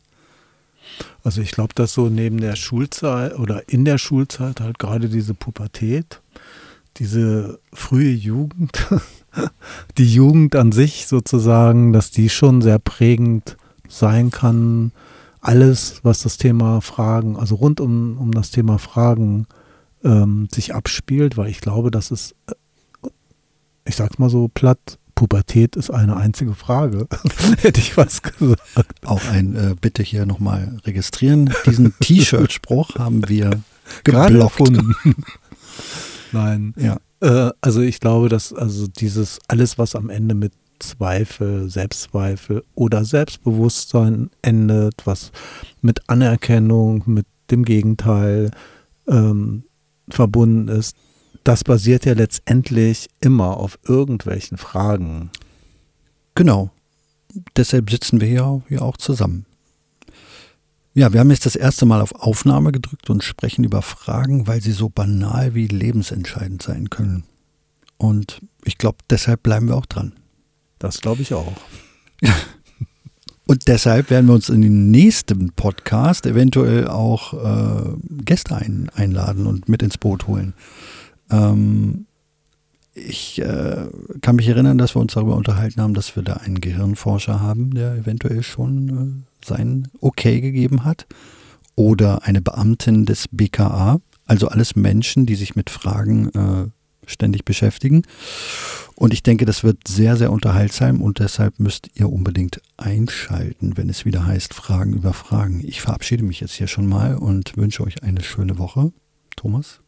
Also 1.24 1.42
ich 1.42 1.52
glaube, 1.52 1.74
dass 1.76 1.94
so 1.94 2.10
neben 2.10 2.40
der 2.40 2.56
Schulzeit 2.56 3.38
oder 3.38 3.68
in 3.70 3.86
der 3.86 3.98
Schulzeit 3.98 4.62
halt 4.62 4.80
gerade 4.80 5.10
diese 5.10 5.34
Pubertät, 5.34 6.22
diese 6.98 7.60
frühe 7.74 8.12
Jugend, 8.12 8.88
die 9.98 10.12
Jugend 10.12 10.56
an 10.56 10.72
sich 10.72 11.08
sozusagen, 11.08 11.94
dass 11.94 12.12
die 12.12 12.30
schon 12.30 12.62
sehr 12.62 12.80
prägend 12.80 13.58
sein 13.88 14.32
kann. 14.32 14.92
Alles, 15.42 16.00
was 16.04 16.22
das 16.22 16.38
Thema 16.38 16.82
Fragen, 16.82 17.38
also 17.38 17.56
rund 17.56 17.80
um, 17.80 18.18
um 18.18 18.32
das 18.32 18.52
Thema 18.52 18.80
Fragen 18.80 19.48
ähm, 20.04 20.48
sich 20.52 20.74
abspielt, 20.74 21.38
weil 21.38 21.50
ich 21.50 21.62
glaube, 21.62 21.92
dass 21.92 22.12
es, 22.12 22.36
äh, 22.48 23.10
ich 23.86 23.96
sag's 23.96 24.20
mal 24.20 24.30
so 24.30 24.48
platt, 24.48 25.00
Pubertät 25.18 25.76
ist 25.76 25.90
eine 25.90 26.16
einzige 26.16 26.54
Frage. 26.54 27.08
Hätte 27.62 27.80
ich 27.80 27.98
was 27.98 28.22
gesagt. 28.22 29.04
Auch 29.04 29.26
ein 29.30 29.56
äh, 29.56 29.76
Bitte 29.80 30.04
hier 30.04 30.28
nochmal 30.28 30.78
registrieren. 30.86 31.52
Diesen 31.66 31.94
T-Shirt-Spruch 32.00 32.96
haben 33.00 33.28
wir 33.28 33.62
Gerade 34.04 34.40
erfunden. 34.40 34.96
Nein. 36.32 36.76
Ja. 36.78 36.98
Äh, 37.22 37.52
also 37.62 37.82
ich 37.82 38.00
glaube, 38.00 38.30
dass 38.30 38.54
also 38.54 38.88
dieses 38.88 39.40
alles, 39.48 39.80
was 39.80 39.96
am 39.96 40.12
Ende 40.12 40.36
mit 40.36 40.54
Zweifel, 40.78 41.70
Selbstzweifel 41.72 42.64
oder 42.76 43.04
Selbstbewusstsein 43.04 44.30
endet, 44.44 45.02
was 45.06 45.32
mit 45.82 46.08
Anerkennung, 46.08 47.02
mit 47.08 47.26
dem 47.50 47.66
Gegenteil 47.66 48.52
ähm, 49.08 49.64
verbunden 50.10 50.68
ist, 50.68 50.96
das 51.44 51.64
basiert 51.64 52.06
ja 52.06 52.14
letztendlich 52.14 53.10
immer 53.22 53.58
auf 53.58 53.80
irgendwelchen 53.84 54.58
Fragen. 54.58 55.32
Genau. 56.36 56.72
Deshalb 57.56 57.90
sitzen 57.90 58.20
wir 58.20 58.28
hier, 58.28 58.64
hier 58.68 58.82
auch 58.82 58.98
zusammen. 58.98 59.46
Ja, 60.94 61.14
wir 61.14 61.20
haben 61.20 61.30
jetzt 61.30 61.46
das 61.46 61.56
erste 61.56 61.86
Mal 61.86 62.02
auf 62.02 62.16
Aufnahme 62.16 62.72
gedrückt 62.72 63.10
und 63.10 63.24
sprechen 63.24 63.64
über 63.64 63.82
Fragen, 63.82 64.48
weil 64.48 64.62
sie 64.62 64.72
so 64.72 64.90
banal 64.90 65.54
wie 65.54 65.68
lebensentscheidend 65.68 66.64
sein 66.64 66.90
können. 66.90 67.24
Und 67.98 68.42
ich 68.64 68.78
glaube, 68.78 68.98
deshalb 69.10 69.44
bleiben 69.44 69.68
wir 69.68 69.76
auch 69.76 69.86
dran. 69.86 70.14
Das 70.80 71.02
glaube 71.02 71.22
ich 71.22 71.34
auch. 71.34 71.54
Und 73.48 73.70
deshalb 73.70 74.10
werden 74.10 74.28
wir 74.28 74.34
uns 74.34 74.50
in 74.50 74.62
den 74.62 74.92
nächsten 74.92 75.54
Podcast 75.54 76.26
eventuell 76.26 76.88
auch 76.88 77.34
äh, 77.34 77.94
Gäste 78.26 78.58
ein, 78.58 78.90
einladen 78.94 79.48
und 79.48 79.70
mit 79.70 79.82
ins 79.82 79.98
Boot 79.98 80.28
holen. 80.28 80.54
Ähm, 81.32 82.08
ich 82.94 83.40
äh, 83.40 83.88
kann 84.22 84.36
mich 84.36 84.50
erinnern, 84.50 84.78
dass 84.78 84.96
wir 84.96 85.00
uns 85.00 85.14
darüber 85.14 85.38
unterhalten 85.38 85.82
haben, 85.82 85.94
dass 85.94 86.16
wir 86.18 86.24
da 86.24 86.34
einen 86.34 86.60
Gehirnforscher 86.60 87.40
haben, 87.40 87.74
der 87.74 87.94
eventuell 87.96 88.44
schon 88.44 88.90
äh, 88.90 89.46
sein 89.46 89.88
Okay 90.02 90.42
gegeben 90.42 90.84
hat. 90.84 91.06
Oder 91.76 92.24
eine 92.24 92.42
Beamtin 92.42 93.06
des 93.06 93.30
BKA. 93.32 94.00
Also 94.26 94.50
alles 94.50 94.76
Menschen, 94.76 95.26
die 95.26 95.36
sich 95.36 95.56
mit 95.56 95.70
Fragen 95.70 96.30
äh, 96.30 96.68
ständig 97.08 97.44
beschäftigen. 97.46 98.04
Und 98.96 99.14
ich 99.14 99.24
denke, 99.24 99.46
das 99.46 99.64
wird 99.64 99.88
sehr, 99.88 100.18
sehr 100.18 100.32
unterhaltsam 100.32 101.02
und 101.02 101.20
deshalb 101.20 101.60
müsst 101.60 101.90
ihr 101.96 102.12
unbedingt 102.12 102.62
einschalten, 102.78 103.78
wenn 103.78 103.90
es 103.90 104.06
wieder 104.06 104.26
heißt 104.26 104.54
Fragen 104.54 104.94
über 104.94 105.14
Fragen. 105.14 105.64
Ich 105.66 105.82
verabschiede 105.82 106.24
mich 106.24 106.40
jetzt 106.40 106.54
hier 106.54 106.68
schon 106.68 106.88
mal 106.88 107.16
und 107.16 107.58
wünsche 107.58 107.84
euch 107.84 108.04
eine 108.04 108.24
schöne 108.24 108.58
Woche. 108.58 108.92
Thomas? 109.36 109.82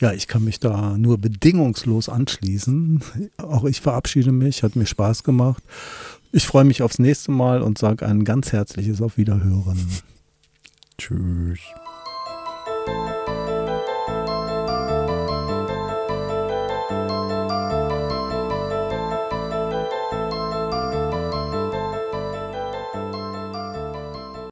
Ja, 0.00 0.12
ich 0.12 0.28
kann 0.28 0.44
mich 0.44 0.60
da 0.60 0.96
nur 0.96 1.18
bedingungslos 1.18 2.08
anschließen. 2.08 3.02
Auch 3.38 3.64
ich 3.64 3.80
verabschiede 3.80 4.32
mich, 4.32 4.62
hat 4.62 4.76
mir 4.76 4.86
Spaß 4.86 5.22
gemacht. 5.22 5.62
Ich 6.32 6.46
freue 6.46 6.64
mich 6.64 6.82
aufs 6.82 6.98
nächste 6.98 7.30
Mal 7.30 7.62
und 7.62 7.78
sage 7.78 8.06
ein 8.06 8.24
ganz 8.24 8.52
herzliches 8.52 9.00
Auf 9.00 9.16
Wiederhören. 9.16 9.78
Tschüss. 10.98 11.60